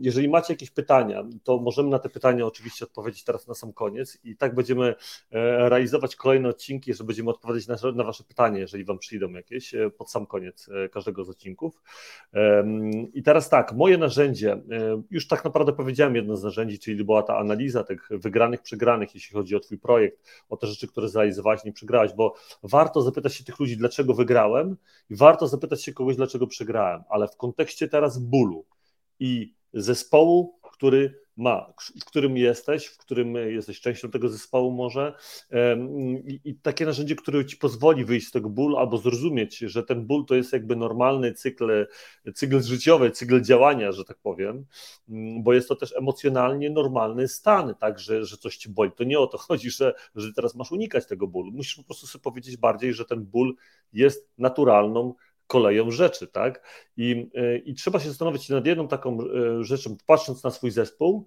[0.00, 4.18] Jeżeli macie jakieś pytania, to możemy na te pytania oczywiście odpowiedzieć teraz na sam koniec
[4.24, 4.94] i tak będziemy e,
[5.68, 10.10] realizować kolejne odcinki, że będziemy odpowiadać na, Wasze pytania, jeżeli Wam przyjdą jakieś e, pod
[10.10, 11.82] sam koniec e, każdego z odcinków.
[13.14, 14.62] I teraz tak, moje narzędzie,
[15.10, 19.34] już tak naprawdę powiedziałem jedno z narzędzi, czyli była ta analiza tych wygranych, przegranych, jeśli
[19.34, 20.18] chodzi o Twój projekt,
[20.48, 24.76] o te rzeczy, które zrealizowałeś, nie przegrałeś, bo warto zapytać się tych ludzi, dlaczego wygrałem
[25.10, 28.64] i warto zapytać się kogoś, dlaczego przegrałem, ale w kontekście teraz bólu
[29.20, 35.14] i zespołu, który ma, w którym jesteś, w którym jesteś częścią tego zespołu może
[36.26, 40.06] i, i, takie narzędzie, które ci pozwoli wyjść z tego bólu albo zrozumieć, że ten
[40.06, 41.86] ból to jest jakby normalny cykl,
[42.34, 44.66] cykl życiowy, cykl działania, że tak powiem,
[45.08, 48.90] mm, bo jest to też emocjonalnie normalny stan, tak, że, że coś ci boli.
[48.92, 51.52] To nie o to chodzi, że, że teraz masz unikać tego bólu.
[51.52, 53.54] Musisz po prostu sobie powiedzieć bardziej, że ten ból
[53.92, 55.14] jest naturalną
[55.46, 56.66] koleją rzeczy, tak?
[56.96, 61.26] I, e, I trzeba się zastanowić nad jedną taką e, rzeczą, patrząc na swój zespół,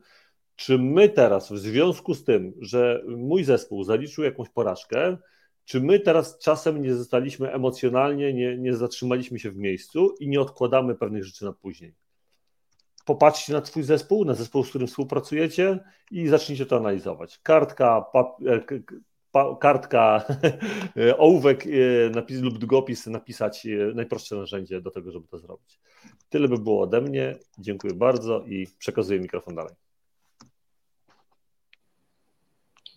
[0.55, 5.17] czy my teraz, w związku z tym, że mój zespół zaliczył jakąś porażkę,
[5.65, 10.41] czy my teraz czasem nie zostaliśmy emocjonalnie, nie, nie zatrzymaliśmy się w miejscu i nie
[10.41, 11.93] odkładamy pewnych rzeczy na później?
[13.05, 15.79] Popatrzcie na Twój zespół, na zespół, z którym współpracujecie
[16.11, 17.39] i zacznijcie to analizować.
[17.43, 18.65] Kartka, papier,
[19.59, 20.25] kartka,
[21.17, 25.79] ołówek e, napis, lub długopis napisać e, najprostsze narzędzie do tego, żeby to zrobić.
[26.29, 27.35] Tyle by było ode mnie.
[27.59, 29.73] Dziękuję bardzo i przekazuję mikrofon dalej.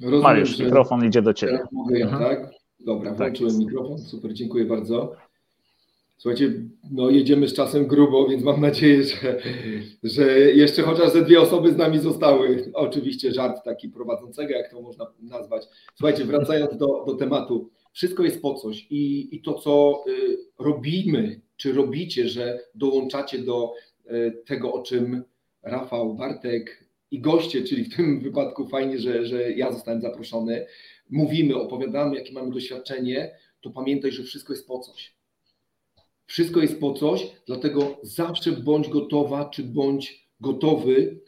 [0.00, 1.58] Rozumiem, Mariusz, mikrofon idzie do Ciebie.
[1.72, 2.22] Mogę ja, mhm.
[2.24, 2.52] tak?
[2.80, 3.98] Dobra, tak włączyłem tak mikrofon.
[3.98, 5.16] Super, dziękuję bardzo.
[6.20, 6.52] Słuchajcie,
[6.90, 9.42] no jedziemy z czasem grubo, więc mam nadzieję, że,
[10.02, 12.70] że jeszcze chociaż ze dwie osoby z nami zostały.
[12.74, 15.62] Oczywiście żart taki prowadzącego, jak to można nazwać.
[15.94, 21.40] Słuchajcie, wracając do, do tematu, wszystko jest po coś i, i to, co y, robimy,
[21.56, 23.72] czy robicie, że dołączacie do
[24.06, 25.22] y, tego, o czym
[25.62, 30.66] Rafał, Bartek i goście, czyli w tym wypadku fajnie, że, że ja zostałem zaproszony,
[31.10, 35.19] mówimy, opowiadamy, jakie mamy doświadczenie, to pamiętaj, że wszystko jest po coś
[36.30, 41.20] wszystko jest po coś, dlatego zawsze bądź gotowa, czy bądź gotowy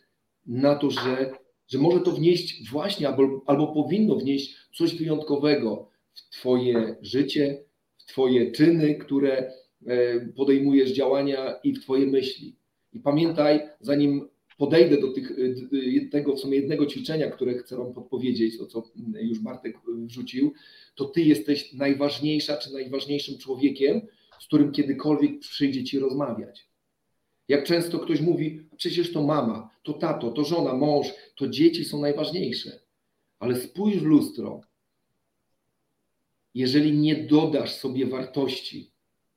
[0.46, 1.30] na to, że,
[1.68, 7.64] że może to wnieść właśnie, albo, albo powinno wnieść coś wyjątkowego w Twoje życie,
[7.98, 9.52] w Twoje czyny, które
[9.86, 12.56] e, podejmujesz działania i w Twoje myśli.
[12.92, 14.28] I pamiętaj, zanim
[14.58, 18.82] podejdę do tych, e, tego w sumie jednego ćwiczenia, które chcę Wam podpowiedzieć, to co
[19.20, 20.52] już Bartek wrzucił,
[20.94, 24.00] to Ty jesteś najważniejsza czy najważniejszym człowiekiem,
[24.42, 26.68] z którym kiedykolwiek przyjdzie ci rozmawiać.
[27.48, 32.00] Jak często ktoś mówi, przecież to mama, to tato, to żona, mąż, to dzieci są
[32.00, 32.80] najważniejsze.
[33.38, 34.60] Ale spójrz w lustro.
[36.54, 38.90] Jeżeli nie dodasz sobie wartości,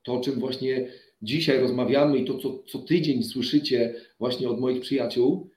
[0.03, 0.91] to o czym właśnie
[1.21, 5.49] dzisiaj rozmawiamy i to, co co tydzień słyszycie właśnie od moich przyjaciół,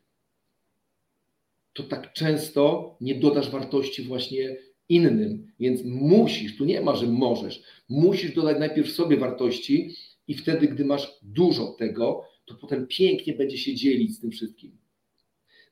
[1.72, 4.56] to tak często nie dodasz wartości właśnie
[4.88, 5.52] innym.
[5.60, 9.94] Więc musisz, tu nie ma, że możesz, musisz dodać najpierw sobie wartości
[10.28, 14.78] i wtedy, gdy masz dużo tego, to potem pięknie będzie się dzielić z tym wszystkim.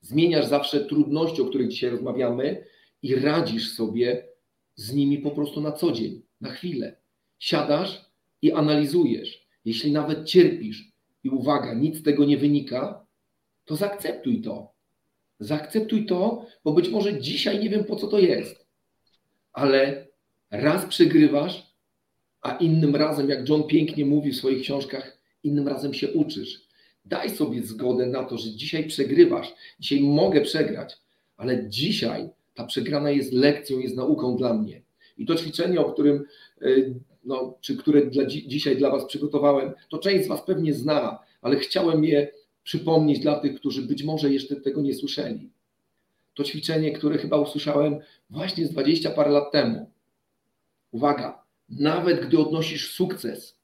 [0.01, 2.65] Zmieniasz zawsze trudności, o których dzisiaj rozmawiamy
[3.03, 4.27] i radzisz sobie
[4.75, 6.97] z nimi po prostu na co dzień, na chwilę.
[7.39, 8.11] Siadasz
[8.43, 9.47] i analizujesz.
[9.65, 10.93] Jeśli nawet cierpisz
[11.25, 13.07] i uwaga, nic z tego nie wynika,
[13.65, 14.73] to zaakceptuj to.
[15.41, 18.66] Zaakceptuj to, bo być może dzisiaj nie wiem po co to jest
[19.57, 20.07] ale
[20.51, 21.67] raz przegrywasz,
[22.43, 26.61] a innym razem, jak John pięknie mówi w swoich książkach, innym razem się uczysz.
[27.05, 30.97] Daj sobie zgodę na to, że dzisiaj przegrywasz, dzisiaj mogę przegrać,
[31.37, 34.83] ale dzisiaj ta przegrana jest lekcją, jest nauką dla mnie.
[35.19, 36.25] I to ćwiczenie, o którym
[36.63, 36.95] y,
[37.25, 41.57] no, czy które dla, dzisiaj dla Was przygotowałem, to część z Was pewnie zna, ale
[41.57, 42.29] chciałem je
[42.63, 45.51] przypomnieć dla tych, którzy być może jeszcze tego nie słyszeli.
[46.37, 47.99] To ćwiczenie, które chyba usłyszałem
[48.31, 49.91] właśnie z 20 parę lat temu.
[50.91, 53.59] Uwaga, nawet gdy odnosisz sukces,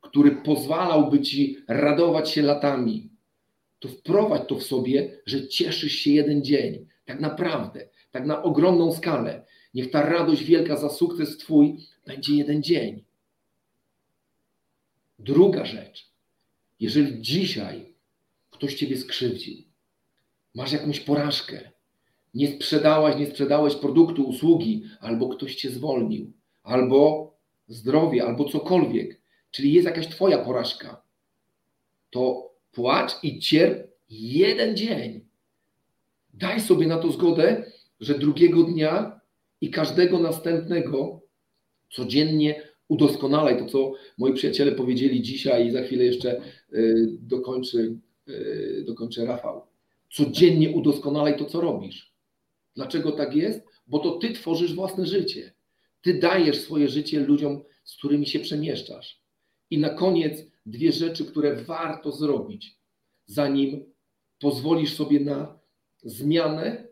[0.00, 3.10] który pozwalałby Ci radować się latami,
[3.78, 6.86] to wprowadź to w sobie, że cieszysz się jeden dzień.
[7.04, 9.44] Tak naprawdę, tak na ogromną skalę.
[9.74, 11.76] Niech ta radość wielka za sukces Twój
[12.06, 13.04] będzie jeden dzień.
[15.18, 16.12] Druga rzecz.
[16.80, 17.94] Jeżeli dzisiaj
[18.50, 19.56] ktoś Ciebie skrzywdził,
[20.54, 21.72] masz jakąś porażkę,
[22.34, 27.32] nie sprzedałaś, nie sprzedałeś produktu, usługi, albo ktoś Cię zwolnił, albo
[27.68, 29.20] zdrowie, albo cokolwiek,
[29.50, 31.02] czyli jest jakaś Twoja porażka,
[32.10, 35.20] to płacz i cierp jeden dzień.
[36.34, 37.64] Daj sobie na to zgodę,
[38.00, 39.20] że drugiego dnia
[39.60, 41.20] i każdego następnego
[41.90, 46.40] codziennie udoskonalaj to, co moi przyjaciele powiedzieli dzisiaj i za chwilę jeszcze
[46.72, 49.66] y, dokończy, y, dokończy Rafał.
[50.10, 52.11] Codziennie udoskonalaj to, co robisz.
[52.76, 53.62] Dlaczego tak jest?
[53.86, 55.52] Bo to ty tworzysz własne życie.
[56.02, 59.22] Ty dajesz swoje życie ludziom, z którymi się przemieszczasz.
[59.70, 62.78] I na koniec dwie rzeczy, które warto zrobić,
[63.26, 63.92] zanim
[64.38, 65.58] pozwolisz sobie na
[66.02, 66.88] zmianę,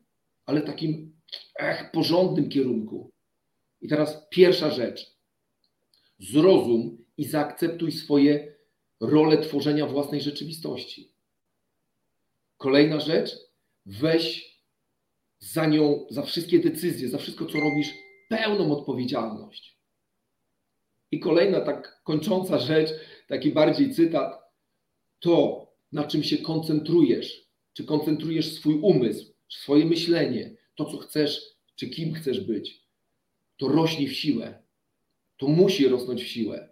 [0.46, 1.20] ale takim
[1.58, 3.10] ech, porządnym kierunku.
[3.80, 5.16] I teraz pierwsza rzecz.
[6.18, 8.54] Zrozum i zaakceptuj swoje
[9.00, 11.12] role tworzenia własnej rzeczywistości.
[12.56, 13.30] Kolejna rzecz.
[13.86, 14.49] Weź
[15.40, 17.94] za nią, za wszystkie decyzje, za wszystko, co robisz,
[18.28, 19.78] pełną odpowiedzialność.
[21.10, 22.90] I kolejna tak kończąca rzecz,
[23.28, 24.40] taki bardziej cytat,
[25.20, 31.42] to, na czym się koncentrujesz, czy koncentrujesz swój umysł, swoje myślenie, to, co chcesz,
[31.76, 32.84] czy kim chcesz być,
[33.56, 34.62] to rośnie w siłę.
[35.36, 36.68] To musi rosnąć w siłę.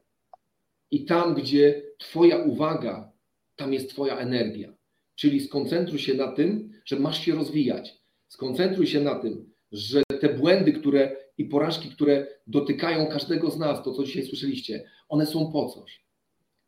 [0.91, 3.13] I tam, gdzie Twoja uwaga,
[3.57, 4.75] tam jest Twoja energia.
[5.15, 7.98] Czyli skoncentruj się na tym, że masz się rozwijać.
[8.29, 13.83] Skoncentruj się na tym, że te błędy, które i porażki, które dotykają każdego z nas,
[13.85, 16.05] to co dzisiaj słyszeliście, one są po coś.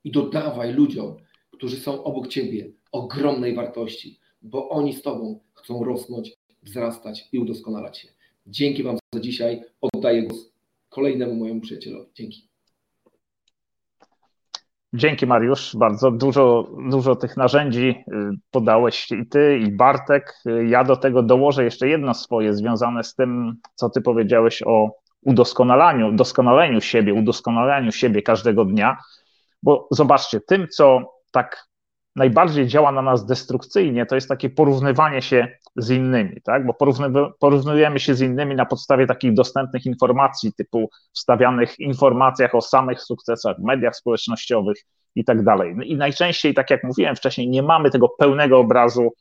[0.05, 1.17] I dodawaj ludziom,
[1.51, 7.99] którzy są obok ciebie, ogromnej wartości, bo oni z tobą chcą rosnąć, wzrastać i udoskonalać
[7.99, 8.09] się.
[8.47, 9.63] Dzięki Wam za dzisiaj.
[9.81, 10.53] Oddaję głos
[10.89, 12.11] kolejnemu mojemu przyjacielowi.
[12.15, 12.50] Dzięki.
[14.93, 18.15] Dzięki Mariusz, bardzo dużo, dużo tych narzędzi y,
[18.51, 20.35] podałeś i ty, i Bartek.
[20.67, 24.91] Ja do tego dołożę jeszcze jedno swoje związane z tym, co ty powiedziałeś o
[25.23, 28.97] udoskonalaniu, doskonaleniu siebie, udoskonalaniu siebie każdego dnia,
[29.63, 31.67] bo zobaczcie, tym, co tak
[32.17, 36.67] najbardziej działa na nas destrukcyjnie, to jest takie porównywanie się z innymi, tak?
[36.67, 36.75] bo
[37.41, 43.57] porównujemy się z innymi na podstawie takich dostępnych informacji, typu wstawianych informacjach o samych sukcesach
[43.57, 44.77] w mediach społecznościowych
[45.15, 45.75] i tak dalej.
[45.77, 49.13] No I najczęściej, tak jak mówiłem wcześniej, nie mamy tego pełnego obrazu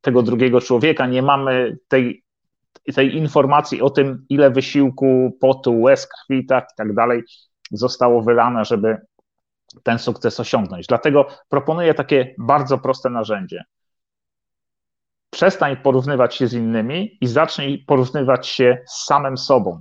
[0.00, 2.22] tego drugiego człowieka, nie mamy tej,
[2.94, 7.22] tej informacji o tym, ile wysiłku, potu, łez, krwi tak, i tak dalej
[7.72, 8.96] zostało wylane, żeby
[9.82, 10.86] ten sukces osiągnąć.
[10.86, 13.64] Dlatego proponuję takie bardzo proste narzędzie.
[15.30, 19.80] Przestań porównywać się z innymi i zacznij porównywać się z samym sobą.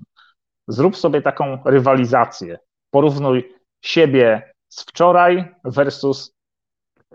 [0.68, 2.60] Zrób sobie taką rywalizację.
[2.92, 6.36] Porównuj siebie z wczoraj versus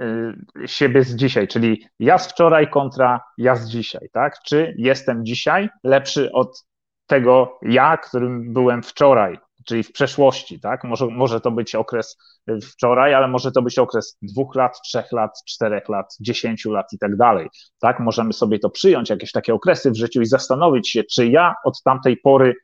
[0.00, 4.42] y, siebie z dzisiaj, czyli ja z wczoraj kontra ja z dzisiaj, tak?
[4.42, 6.64] Czy jestem dzisiaj lepszy od
[7.06, 9.38] tego ja, którym byłem wczoraj?
[9.64, 10.84] Czyli w przeszłości, tak?
[10.84, 12.16] Może, może to być okres
[12.62, 16.98] wczoraj, ale może to być okres dwóch lat, trzech lat, czterech lat, dziesięciu lat i
[16.98, 17.48] tak dalej,
[17.80, 18.00] tak?
[18.00, 21.82] Możemy sobie to przyjąć, jakieś takie okresy w życiu i zastanowić się, czy ja od
[21.82, 22.54] tamtej pory,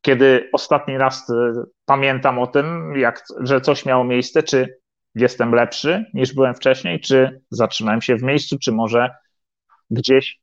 [0.00, 1.52] kiedy ostatni raz e,
[1.84, 4.78] pamiętam o tym, jak, że coś miało miejsce, czy
[5.14, 9.10] jestem lepszy niż byłem wcześniej, czy zatrzymałem się w miejscu, czy może
[9.90, 10.40] gdzieś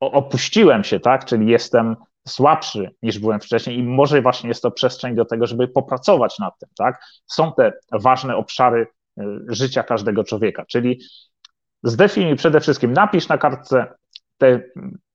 [0.00, 1.24] opuściłem się, tak?
[1.24, 1.96] Czyli jestem
[2.30, 6.58] słabszy niż byłem wcześniej i może właśnie jest to przestrzeń do tego, żeby popracować nad
[6.58, 7.04] tym, tak?
[7.26, 8.86] Są te ważne obszary
[9.20, 11.00] y, życia każdego człowieka, czyli
[11.82, 13.94] zdefiniuj przede wszystkim, napisz na kartce
[14.38, 14.60] te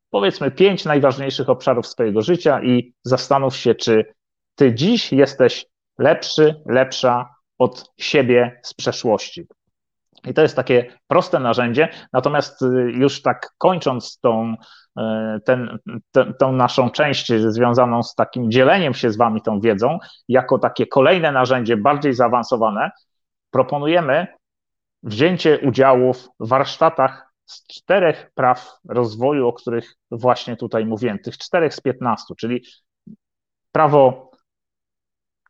[0.09, 4.05] powiedzmy pięć najważniejszych obszarów swojego życia i zastanów się, czy
[4.55, 5.65] ty dziś jesteś
[5.99, 9.47] lepszy, lepsza od siebie z przeszłości.
[10.25, 14.55] I to jest takie proste narzędzie, natomiast y, już tak kończąc tą,
[14.99, 15.01] y,
[15.45, 15.79] ten,
[16.11, 20.87] ten, tą naszą część związaną z takim dzieleniem się z Wami tą wiedzą, jako takie
[20.87, 22.91] kolejne narzędzie bardziej zaawansowane,
[23.51, 24.27] proponujemy
[25.03, 31.73] wzięcie udziału w warsztatach z czterech praw rozwoju, o których właśnie tutaj mówiłem, tych czterech
[31.73, 32.63] z piętnastu, czyli
[33.71, 34.31] prawo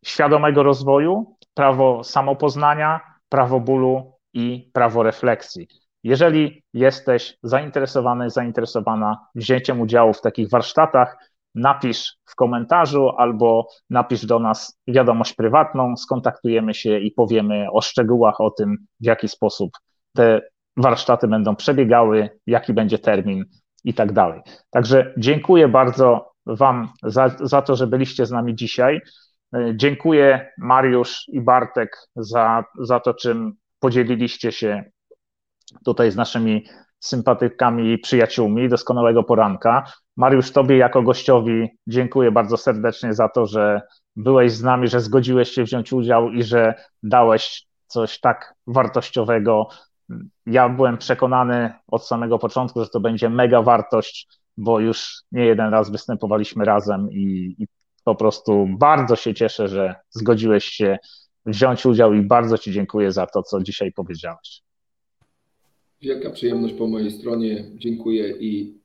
[0.04, 5.68] świadomego rozwoju, prawo samopoznania, prawo bólu i prawo refleksji.
[6.04, 11.16] Jeżeli jesteś zainteresowany, zainteresowana wzięciem udziału w takich warsztatach,
[11.54, 18.40] napisz w komentarzu albo napisz do nas wiadomość prywatną, skontaktujemy się i powiemy o szczegółach
[18.40, 19.70] o tym, w jaki sposób
[20.16, 20.40] te
[20.76, 23.44] warsztaty będą przebiegały, jaki będzie termin
[23.84, 24.40] i tak dalej.
[24.70, 29.00] Także dziękuję bardzo Wam za, za to, że byliście z nami dzisiaj.
[29.74, 33.56] Dziękuję Mariusz i Bartek za, za to, czym
[33.86, 34.84] podzieliliście się
[35.84, 36.64] tutaj z naszymi
[37.00, 39.84] sympatykami i przyjaciółmi doskonałego poranka.
[40.16, 43.80] Mariusz, Tobie jako gościowi dziękuję bardzo serdecznie za to, że
[44.16, 49.68] byłeś z nami, że zgodziłeś się wziąć udział i że dałeś coś tak wartościowego.
[50.46, 55.70] Ja byłem przekonany od samego początku, że to będzie mega wartość, bo już nie jeden
[55.70, 57.66] raz występowaliśmy razem i, i
[58.04, 60.98] po prostu bardzo się cieszę, że zgodziłeś się
[61.46, 64.62] wziąć udział i bardzo Ci dziękuję za to, co dzisiaj powiedziałeś.
[66.02, 67.64] Wielka przyjemność po mojej stronie.
[67.74, 68.78] Dziękuję i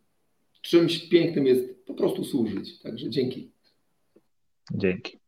[0.61, 2.79] czymś pięknym jest po prostu służyć.
[2.79, 3.51] Także dzięki.
[4.73, 5.19] Dzięki.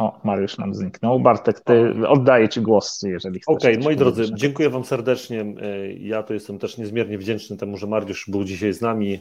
[0.00, 1.20] O, Mariusz nam zniknął.
[1.20, 3.56] Bartek, ty oddaję Ci głos, jeżeli chcesz.
[3.56, 5.54] Okej, okay, moi drodzy, dziękuję Wam serdecznie.
[5.98, 9.20] Ja to jestem też niezmiernie wdzięczny temu, że Mariusz był dzisiaj z nami.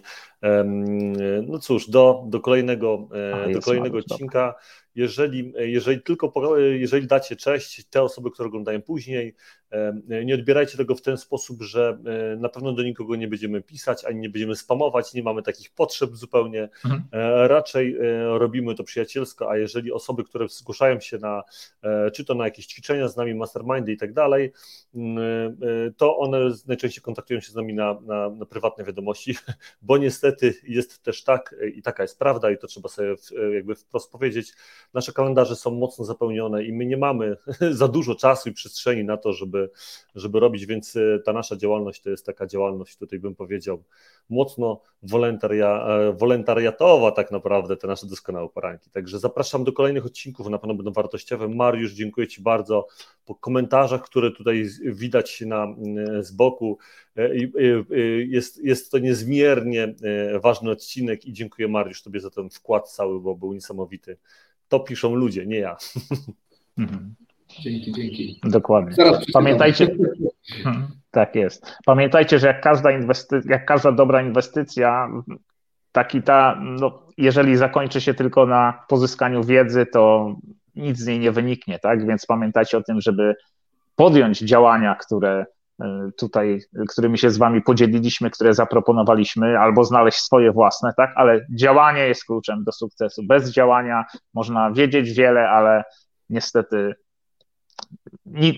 [1.47, 3.07] No cóż, do, do kolejnego,
[3.47, 4.39] A, do kolejnego Mariusz, odcinka.
[4.39, 4.59] Dobra
[4.95, 9.35] jeżeli, jeżeli tylko jeżeli dacie cześć, te osoby, które oglądają później,
[10.25, 11.97] nie odbierajcie tego w ten sposób, że
[12.33, 15.71] e, na pewno do nikogo nie będziemy pisać, ani nie będziemy spamować, nie mamy takich
[15.71, 16.69] potrzeb zupełnie.
[16.85, 17.03] Mhm.
[17.11, 17.99] E, raczej e,
[18.39, 21.43] robimy to przyjacielsko, a jeżeli osoby, które zgłaszają się na,
[22.13, 24.51] czy to na jakieś ćwiczenia z nami, mastermindy i tak dalej,
[25.97, 29.35] to one najczęściej kontaktują się z nami na, na, na prywatne wiadomości,
[29.81, 33.15] bo niestety jest też tak i taka jest prawda i to trzeba sobie
[33.53, 34.53] jakby wprost powiedzieć,
[34.93, 37.37] nasze kalendarze są mocno zapełnione i my nie mamy
[37.71, 39.69] za dużo czasu i przestrzeni na to, żeby,
[40.15, 43.83] żeby robić, więc e, ta nasza działalność to jest taka działalność, tutaj bym powiedział,
[44.29, 48.89] mocno wolontaria, e, wolontariatowa tak naprawdę, te nasze doskonałe poranki.
[48.89, 51.47] Także zapraszam do kolejnych odcinków, na pewno będą wartościowe.
[51.47, 52.87] Mariusz, dziękuję Ci bardzo
[53.25, 55.67] po komentarzach, które tutaj widać na,
[56.19, 56.77] z boku.
[57.17, 57.29] E,
[58.25, 59.95] jest, jest to niezmiernie
[60.43, 64.17] ważny odcinek i dziękuję Mariusz Tobie za ten wkład cały, bo był niesamowity
[64.69, 65.77] to piszą ludzie, nie ja.
[66.77, 67.15] Mhm.
[67.59, 68.39] Dzięki, dzięki.
[68.43, 68.95] Dokładnie.
[69.33, 69.87] Pamiętajcie,
[70.57, 70.87] mhm.
[71.11, 71.77] tak jest.
[71.85, 73.41] Pamiętajcie, że jak każda, inwesty...
[73.45, 75.09] jak każda dobra inwestycja,
[75.91, 80.35] taki ta, no, jeżeli zakończy się tylko na pozyskaniu wiedzy, to
[80.75, 82.07] nic z niej nie wyniknie, tak?
[82.07, 83.35] Więc pamiętajcie o tym, żeby
[83.95, 85.45] podjąć działania, które
[86.17, 86.59] tutaj,
[86.89, 91.11] którymi się z Wami podzieliliśmy, które zaproponowaliśmy, albo znaleźć swoje własne, tak?
[91.15, 93.23] Ale działanie jest kluczem do sukcesu.
[93.27, 95.83] Bez działania można wiedzieć wiele, ale
[96.29, 96.95] niestety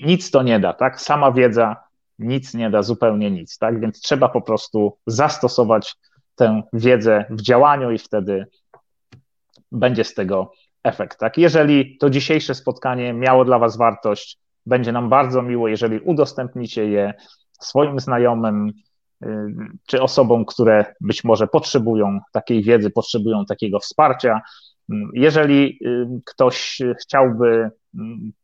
[0.03, 1.01] nic to nie da, tak?
[1.01, 1.75] Sama wiedza
[2.19, 3.79] nic nie da, zupełnie nic, tak?
[3.79, 5.95] Więc trzeba po prostu zastosować
[6.35, 8.45] tę wiedzę w działaniu i wtedy
[9.71, 10.51] będzie z tego
[10.83, 11.37] efekt, tak?
[11.37, 17.13] Jeżeli to dzisiejsze spotkanie miało dla Was wartość, będzie nam bardzo miło, jeżeli udostępnicie je
[17.59, 18.71] swoim znajomym
[19.23, 19.27] y,
[19.85, 24.41] czy osobom, które być może potrzebują takiej wiedzy, potrzebują takiego wsparcia.
[25.13, 27.71] Jeżeli y, ktoś chciałby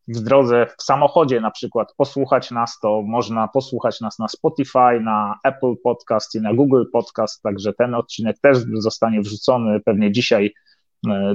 [0.08, 5.40] w drodze w samochodzie na przykład posłuchać nas, to można posłuchać nas na Spotify, na
[5.44, 10.54] Apple Podcast i na Google Podcast, także ten odcinek też zostanie wrzucony pewnie dzisiaj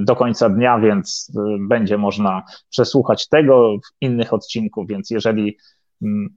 [0.01, 5.57] do końca dnia, więc e, będzie można przesłuchać tego w innych odcinków, więc jeżeli
[6.01, 6.29] mm,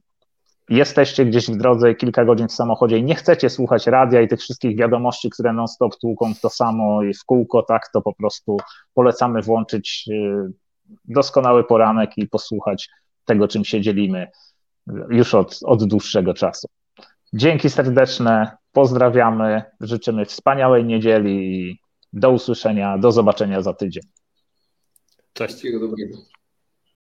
[0.69, 4.39] jesteście gdzieś w drodze kilka godzin w samochodzie i nie chcecie słuchać radia i tych
[4.39, 8.57] wszystkich wiadomości, które non-stop tłuką w to samo i w kółko, tak, to po prostu
[8.93, 10.49] polecamy włączyć e,
[11.05, 12.89] doskonały poranek i posłuchać
[13.25, 14.27] tego, czym się dzielimy
[15.09, 16.67] już od, od dłuższego czasu.
[17.33, 21.79] Dzięki serdeczne, pozdrawiamy, życzymy wspaniałej niedzieli
[22.19, 24.03] do usłyszenia, do zobaczenia za tydzień.
[25.33, 25.49] Cześć.
[25.49, 26.17] Wszystkiego dobrego.